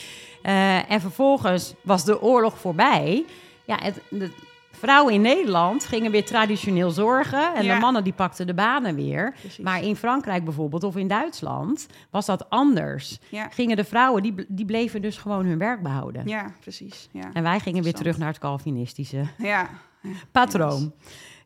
[0.42, 3.24] Eh, en vervolgens was de oorlog voorbij.
[3.64, 4.30] Ja, het, de
[4.70, 7.74] vrouwen in Nederland gingen weer traditioneel zorgen en Ja.
[7.74, 9.32] de mannen die pakten de banen weer.
[9.40, 9.64] Precies.
[9.64, 13.18] Maar in Frankrijk bijvoorbeeld of in Duitsland was dat anders.
[13.28, 13.48] Ja.
[13.48, 16.26] Gingen de vrouwen, die, die bleven dus gewoon hun werk behouden.
[16.26, 17.08] ja, precies.
[17.12, 17.30] Ja.
[17.32, 19.68] En wij gingen weer terug naar het Calvinistische ja.
[20.32, 20.92] patroon.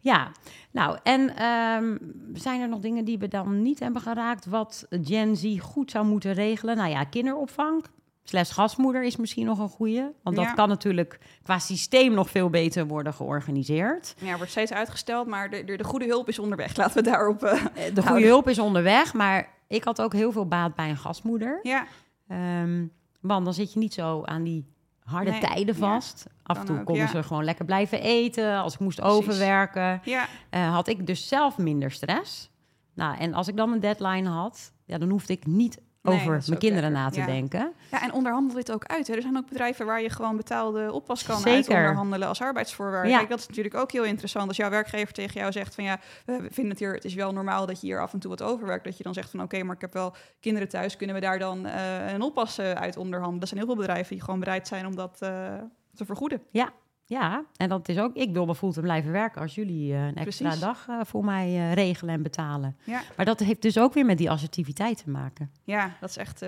[0.00, 0.28] Ja,
[0.70, 1.96] nou, en ehm,
[2.32, 4.46] zijn er nog dingen die we dan niet hebben geraakt...
[4.46, 6.76] wat Gen Z goed zou moeten regelen?
[6.76, 7.84] Nou ja, kinderopvang
[8.22, 10.02] slash gastmoeder is misschien nog een goeie.
[10.22, 10.52] Want dat Ja.
[10.52, 14.14] kan natuurlijk qua systeem nog veel beter worden georganiseerd.
[14.18, 16.76] Ja, wordt steeds uitgesteld, maar de, de, de goede hulp is onderweg.
[16.76, 17.42] Laten we daarop...
[17.42, 18.28] eh, Eh, De goede houden.
[18.28, 21.58] hulp is onderweg, maar ik had ook heel veel baat bij een gastmoeder.
[21.62, 21.86] Ja,
[22.28, 22.86] Ehm,
[23.20, 24.66] want dan zit je niet zo aan die
[25.08, 25.80] harde Nee, tijden ja.
[25.80, 26.26] vast.
[26.42, 27.10] Af en toe ook, konden ja.
[27.10, 28.56] ze gewoon lekker blijven eten.
[28.56, 29.16] Als ik moest Precies.
[29.16, 32.50] overwerken, ja, eh, had ik dus zelf minder stress.
[32.94, 36.58] Nou, en als ik dan een deadline had, ja, dan hoefde ik niet over mijn
[36.58, 37.26] kinderen lekker, na te ja.
[37.26, 37.72] denken.
[37.90, 39.06] ja, en onderhandel dit ook uit.
[39.06, 39.14] Hè.
[39.14, 41.56] Er zijn ook bedrijven waar je gewoon betaalde oppas kan Zeker.
[41.56, 43.08] uit onderhandelen als arbeidsvoorwaarde.
[43.08, 43.16] Ja.
[43.16, 44.48] Kijk, dat is natuurlijk ook heel interessant.
[44.48, 47.32] Als jouw werkgever tegen jou zegt van ja, we vinden het hier, het is wel
[47.32, 48.84] normaal dat je hier af en toe wat overwerkt.
[48.84, 51.38] Dat je dan zegt van oké, maar ik heb wel kinderen thuis, kunnen we daar
[51.38, 53.40] dan eh, een oppas eh, uit onderhandelen?
[53.40, 55.54] Er zijn heel veel bedrijven die gewoon bereid zijn om dat eh,
[55.94, 56.42] te vergoeden.
[56.50, 56.72] Ja,
[57.56, 60.44] en dat is ook, ik wil bijvoorbeeld te blijven werken als jullie eh, een extra
[60.44, 60.64] Precies.
[60.64, 62.76] dag eh, voor mij eh, regelen en betalen.
[62.84, 63.02] Ja.
[63.16, 65.50] Maar dat heeft dus ook weer met die assertiviteit te maken.
[65.64, 66.42] Ja, dat is echt.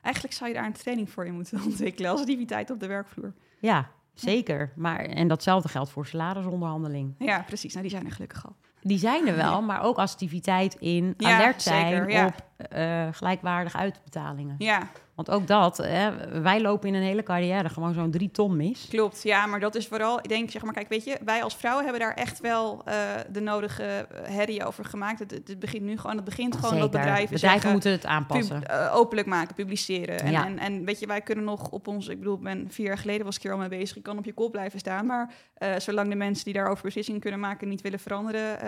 [0.00, 2.10] eigenlijk zou je daar een training voor je moeten ontwikkelen.
[2.10, 3.32] Assertiviteit op de werkvloer.
[3.58, 4.72] Ja, zeker.
[4.76, 7.14] Maar, en datzelfde geldt voor salarisonderhandeling.
[7.18, 7.70] Ja, precies.
[7.72, 8.56] Nou, die zijn er gelukkig al.
[8.82, 12.26] Die zijn er wel, maar ook assertiviteit in Ja, alert zijn zeker, ja.
[12.26, 14.54] op eh, gelijkwaardig uitbetalingen.
[14.58, 18.56] Ja, Want ook dat, hè, wij lopen in een hele carrière gewoon zo'n drie ton
[18.56, 18.86] mis.
[18.90, 19.22] klopt.
[19.22, 21.84] Ja, maar dat is vooral, ik denk, zeg maar, kijk, weet je, wij als vrouwen
[21.84, 22.94] hebben daar echt wel eh,
[23.30, 25.18] de nodige eh, herrie over gemaakt.
[25.18, 28.60] Het, het begint nu gewoon, het begint gewoon dat bedrijven, Bedrijven zeggen, moeten het aanpassen.
[28.60, 30.20] pub- openlijk maken, publiceren.
[30.20, 30.46] En, Ja.
[30.46, 32.98] en, en weet je, wij kunnen nog op ons, ik bedoel, ik ben vier jaar
[32.98, 33.96] geleden was ik hier al mee bezig.
[33.96, 35.32] Ik kan op je kop blijven staan, maar
[35.78, 38.58] zolang de mensen die daarover beslissingen kunnen maken niet willen veranderen,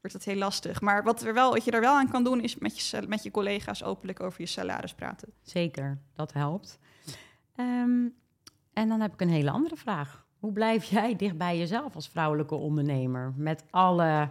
[0.00, 0.80] wordt dat heel lastig.
[0.80, 3.22] Maar wat, er wel, wat je er wel aan kan doen, is met je, met
[3.22, 5.28] je collega's openlijk over je salaris praten.
[5.42, 6.78] Zeker, dat helpt.
[7.56, 8.08] Ehm,
[8.72, 10.26] en dan heb ik een hele andere vraag.
[10.38, 13.32] Hoe blijf jij dicht bij jezelf als vrouwelijke ondernemer?
[13.36, 14.30] Met alle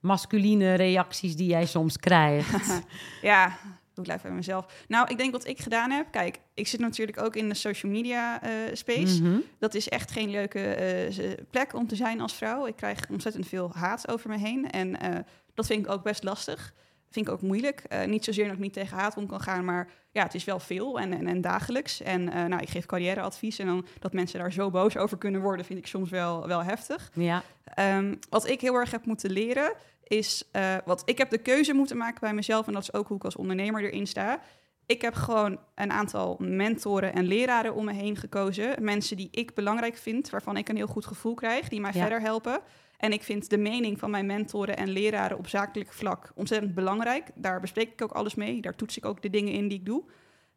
[0.00, 2.82] masculine reacties die jij soms krijgt.
[3.22, 3.56] Ja,
[3.96, 4.84] doe ik blijf bij mezelf.
[4.88, 6.06] Nou, ik denk wat ik gedaan heb.
[6.10, 9.22] Kijk, ik zit natuurlijk ook in de social media eh, space.
[9.22, 9.38] Mhm.
[9.58, 12.66] Dat is echt geen leuke eh, plek om te zijn als vrouw.
[12.66, 14.70] Ik krijg ontzettend veel haat over me heen.
[14.70, 15.18] En eh,
[15.54, 16.74] dat vind ik ook best lastig.
[17.10, 18.06] Vind ik ook moeilijk.
[18.06, 20.60] Niet zozeer dat ik niet tegen haat om kan gaan, maar ja, het is wel
[20.60, 22.02] veel en, en, en dagelijks.
[22.02, 25.64] En nou, ik geef carrièreadvies en dan dat mensen daar zo boos over kunnen worden,
[25.64, 27.10] vind ik soms wel, wel heftig.
[27.14, 27.42] Ja,
[27.74, 29.72] Ehm, wat ik heel erg heb moeten leren
[30.06, 33.08] is, eh, wat ik heb de keuze moeten maken bij mezelf en dat is ook
[33.08, 34.40] hoe ik als ondernemer erin sta.
[34.86, 38.84] Ik heb gewoon een aantal mentoren en leraren om me heen gekozen.
[38.84, 42.00] Mensen die ik belangrijk vind, waarvan ik een heel goed gevoel krijg, die mij Ja.
[42.00, 42.60] verder helpen.
[42.96, 47.28] En ik vind de mening van mijn mentoren en leraren op zakelijk vlak ontzettend belangrijk.
[47.34, 48.60] Daar bespreek ik ook alles mee.
[48.60, 50.04] Daar toets ik ook de dingen in die ik doe.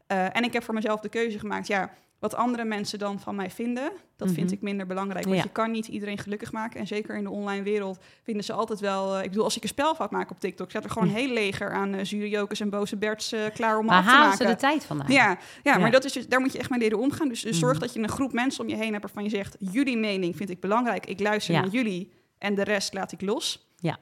[0.07, 3.35] Eh, en ik heb voor mezelf de keuze gemaakt, ja, wat andere mensen dan van
[3.35, 4.53] mij vinden, dat vind Mhm.
[4.53, 5.23] ik minder belangrijk.
[5.25, 5.43] Want Ja.
[5.43, 6.79] je kan niet iedereen gelukkig maken.
[6.79, 9.15] En zeker in de online wereld vinden ze altijd wel...
[9.17, 10.69] eh, ik bedoel, als ik een spelfout maak op TikTok...
[10.69, 13.77] staat er gewoon een heel leger aan uh, zure jokers en boze Berts eh, klaar
[13.77, 14.37] om maar af te maken.
[14.37, 15.11] ze de tijd vandaan?
[15.11, 15.77] Ja, ja, Ja.
[15.77, 17.27] maar dat is dus, daar moet je echt mee leren omgaan.
[17.27, 17.81] Dus, dus zorg Mhm.
[17.81, 19.55] dat je een groep mensen om je heen hebt waarvan je zegt...
[19.59, 22.11] jullie mening vind ik belangrijk, ik luister naar jullie...
[22.37, 23.67] en de rest laat ik los.
[23.77, 23.97] Ja.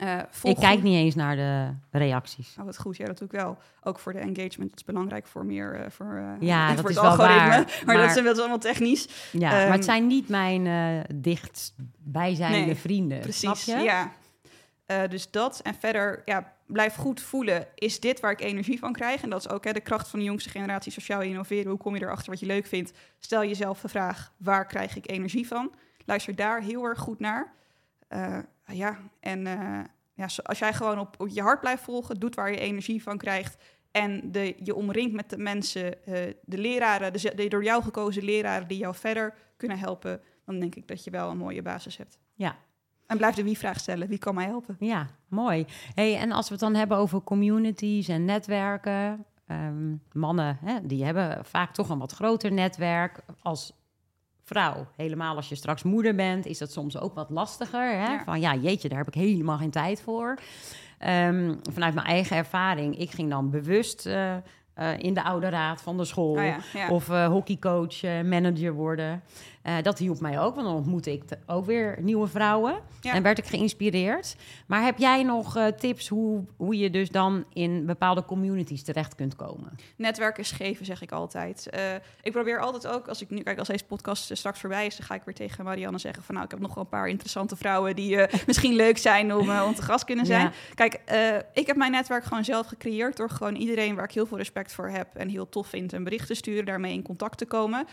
[0.00, 2.56] Eh, Ik kijk niet eens naar de reacties.
[2.58, 2.96] Oh, wat goed.
[2.96, 3.58] Ja, dat doe ik wel.
[3.82, 4.70] Ook voor de engagement.
[4.70, 5.74] Dat is belangrijk voor meer...
[5.74, 7.16] eh, voor, eh, Ja, dat het is wel waar,
[7.48, 7.48] Maar,
[7.86, 9.08] maar- dat is, allemaal technisch.
[9.32, 13.20] Ja, Ehm, maar het zijn niet mijn eh dichtst bijzijnde Nee, vrienden.
[13.20, 13.82] Precies, Snap je?
[13.84, 14.12] ja.
[15.08, 15.60] Dus dat.
[15.62, 17.66] En verder, ja, blijf goed voelen.
[17.74, 19.22] Is dit waar ik energie van krijg?
[19.22, 21.70] En dat is ook hè, de kracht van de jongste generatie sociaal innoveren.
[21.70, 22.92] Hoe kom je erachter wat je leuk vindt?
[23.18, 25.72] Stel jezelf de vraag, waar krijg ik energie van?
[26.04, 27.52] Luister daar heel erg goed naar.
[28.70, 32.34] Eh, ja, en eh, ja, als jij gewoon op, op je hart blijft volgen, doet
[32.34, 33.62] waar je energie van krijgt...
[33.90, 38.68] en de, je omringt met de mensen, eh, de leraren, de door jou gekozen leraren...
[38.68, 42.18] die jou verder kunnen helpen, dan denk ik dat je wel een mooie basis hebt.
[42.34, 42.56] Ja.
[43.06, 44.08] En blijf de wie-vraag stellen.
[44.08, 44.76] Wie kan mij helpen?
[44.78, 45.66] Ja, mooi.
[45.94, 49.24] Hey, en als we het dan hebben over communities en netwerken.
[49.46, 53.20] ehm, mannen, hè, die hebben vaak toch een wat groter netwerk.
[53.42, 53.79] Als
[54.52, 57.90] vrouw, helemaal als je straks moeder bent, is dat soms ook wat lastiger.
[57.90, 58.12] Hè?
[58.12, 58.24] Ja.
[58.24, 60.38] Van ja, jeetje, daar heb ik helemaal geen tijd voor.
[60.98, 65.82] Ehm, vanuit mijn eigen ervaring, ik ging dan bewust eh, eh, in de oude raad
[65.82, 66.36] van de school.
[66.36, 66.88] Oh ja, ja.
[66.88, 69.22] Of eh, hockeycoach, manager worden.
[69.62, 72.80] Eh, dat hielp mij ook, want dan ontmoette ik ook weer nieuwe vrouwen.
[73.00, 73.14] Ja.
[73.14, 74.36] En werd ik geïnspireerd.
[74.66, 79.14] Maar heb jij nog eh, tips hoe, hoe je dus dan in bepaalde communities terecht
[79.14, 79.78] kunt komen?
[79.96, 81.68] Netwerken is geven, zeg ik altijd.
[81.70, 81.82] Eh,
[82.22, 85.06] ik probeer altijd ook, als ik nu, kijk, als deze podcast straks voorbij is, dan
[85.06, 87.56] ga ik weer tegen Marianne zeggen van, nou, ik heb nog wel een paar interessante
[87.56, 90.42] vrouwen die misschien leuk zijn om, om te gast kunnen zijn.
[90.42, 90.52] Ja.
[90.74, 91.00] Kijk,
[91.52, 94.72] ik heb mijn netwerk gewoon zelf gecreëerd door gewoon iedereen waar ik heel veel respect
[94.72, 97.86] voor heb en heel tof vind een bericht te sturen, daarmee in contact te komen.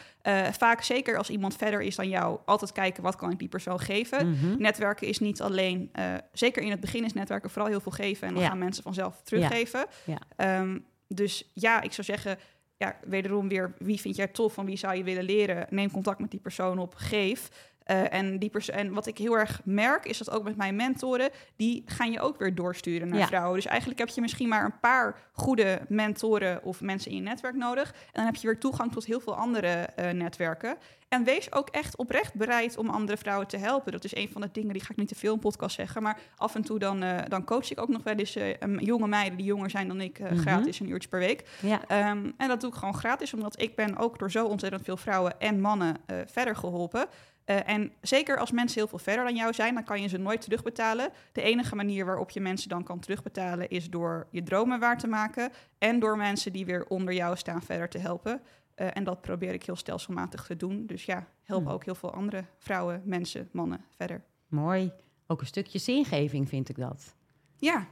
[0.51, 3.79] Vaak, zeker als iemand verder is dan jou, altijd kijken wat kan ik die persoon
[3.79, 4.29] geven.
[4.29, 4.61] Mhm.
[4.61, 8.27] Netwerken is niet alleen, eh, zeker in het begin is netwerken vooral heel veel geven
[8.27, 8.49] en dan Ja.
[8.49, 9.85] gaan mensen vanzelf teruggeven.
[10.05, 10.17] Ja.
[10.35, 12.37] Ehm, dus ja, ik zou zeggen,
[12.77, 15.67] ja, wederom weer, wie vind jij tof, van wie zou je willen leren?
[15.69, 17.49] Neem contact met die persoon op, geef.
[17.87, 21.29] Eh, en, die en wat ik heel erg merk, is dat ook met mijn mentoren,
[21.55, 23.27] die gaan je ook weer doorsturen naar Ja.
[23.27, 23.55] vrouwen.
[23.55, 27.55] Dus eigenlijk heb je misschien maar een paar goede mentoren of mensen in je netwerk
[27.55, 27.91] nodig.
[27.91, 30.77] En dan heb je weer toegang tot heel veel andere eh, netwerken.
[31.09, 33.91] En wees ook echt oprecht bereid om andere vrouwen te helpen.
[33.91, 36.01] Dat is een van de dingen, die ga ik niet te veel in podcast zeggen.
[36.03, 38.37] Maar af en toe dan, eh, dan coach ik ook nog wel eens
[38.79, 40.35] jonge meiden die jonger zijn dan ik, Mhm.
[40.37, 41.43] gratis een uurtje per week.
[41.61, 44.83] Ja, Ehm, en dat doe ik gewoon gratis, omdat ik ben ook door zo ontzettend
[44.83, 47.05] veel vrouwen en mannen verder geholpen.
[47.47, 50.17] Eh, en zeker als mensen heel veel verder dan jou zijn, dan kan je ze
[50.17, 51.09] nooit terugbetalen.
[51.31, 55.07] De enige manier waarop je mensen dan kan terugbetalen is door je dromen waar te
[55.07, 58.41] maken en door mensen die weer onder jou staan verder te helpen.
[58.75, 60.85] Eh, en dat probeer ik heel stelselmatig te doen.
[60.85, 61.71] Dus ja, help Hmm.
[61.71, 64.23] ook heel veel andere vrouwen, mensen, mannen verder.
[64.47, 64.91] mooi.
[65.27, 67.15] Ook een stukje zingeving vind ik dat.
[67.57, 67.87] Ja,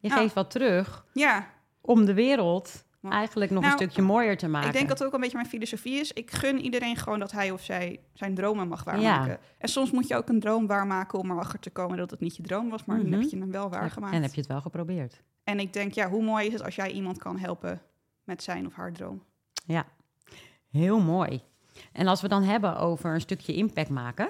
[0.00, 1.50] Je, geeft wat terug ja,
[1.80, 4.68] om de wereld eigenlijk nog Nou, een stukje mooier te maken.
[4.68, 6.12] Ik denk dat het ook een beetje mijn filosofie is.
[6.12, 9.30] Ik gun iedereen gewoon dat hij of zij zijn dromen mag waarmaken.
[9.32, 9.38] Ja.
[9.58, 12.36] En soms moet je ook een droom waarmaken om erachter te komen dat het niet
[12.36, 13.10] je droom was, maar Mhm.
[13.10, 14.14] dan heb je hem wel waargemaakt.
[14.14, 15.22] En heb je het wel geprobeerd.
[15.44, 17.80] En ik denk, ja, hoe mooi is het als jij iemand kan helpen
[18.24, 19.22] met zijn of haar droom.
[19.66, 19.86] Ja,
[20.70, 21.42] heel mooi.
[21.92, 24.28] En als we dan hebben over een stukje impact maken.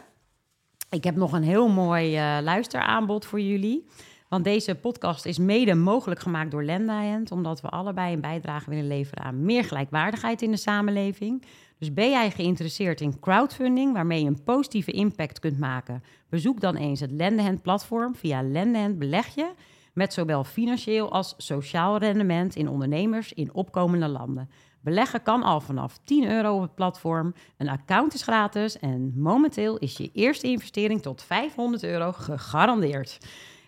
[0.91, 3.87] Ik heb nog een heel mooi eh, luisteraanbod voor jullie.
[4.29, 7.33] Want deze podcast is mede mogelijk gemaakt door Lendahand.
[7.33, 11.45] Omdat we allebei een bijdrage willen leveren aan meer gelijkwaardigheid in de samenleving.
[11.79, 16.03] Dus ben jij geïnteresseerd in crowdfunding, waarmee je een positieve impact kunt maken?
[16.29, 18.15] Bezoek dan eens het Lendahand platform.
[18.15, 19.51] Via Lendahand beleg je
[19.93, 24.51] met zowel financieel als sociaal rendement in ondernemers in opkomende landen.
[24.81, 27.35] Beleggen kan al vanaf 10 euro op het platform.
[27.57, 33.19] Een account is gratis en momenteel is je eerste investering tot 500 euro gegarandeerd.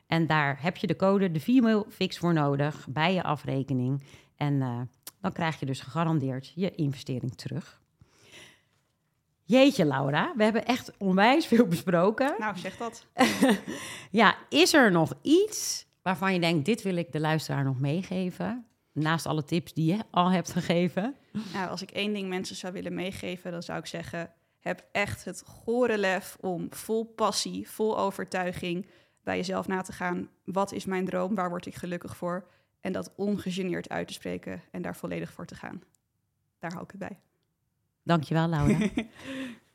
[0.06, 4.02] En daar heb je de code de Female Fix voor nodig bij je afrekening.
[4.36, 4.80] En eh,
[5.20, 7.80] dan krijg je dus gegarandeerd je investering terug.
[9.42, 12.34] Jeetje, Laura, we hebben echt onwijs veel besproken.
[12.38, 13.06] Nou, zeg dat.
[14.10, 18.66] Ja, is er nog iets waarvan je denkt, dit wil ik de luisteraar nog meegeven?
[18.92, 21.16] Naast alle tips die je al hebt gegeven.
[21.52, 25.24] Nou, als ik één ding mensen zou willen meegeven, dan zou ik zeggen: heb echt
[25.24, 28.86] het gore lef om vol passie, vol overtuiging
[29.26, 30.28] bij jezelf na te gaan.
[30.44, 31.34] Wat is mijn droom?
[31.34, 32.48] Waar word ik gelukkig voor?
[32.80, 35.82] En dat ongegeneerd uit te spreken en daar volledig voor te gaan.
[36.58, 37.18] Daar hou ik het bij.
[38.02, 38.78] Dankjewel, Laura.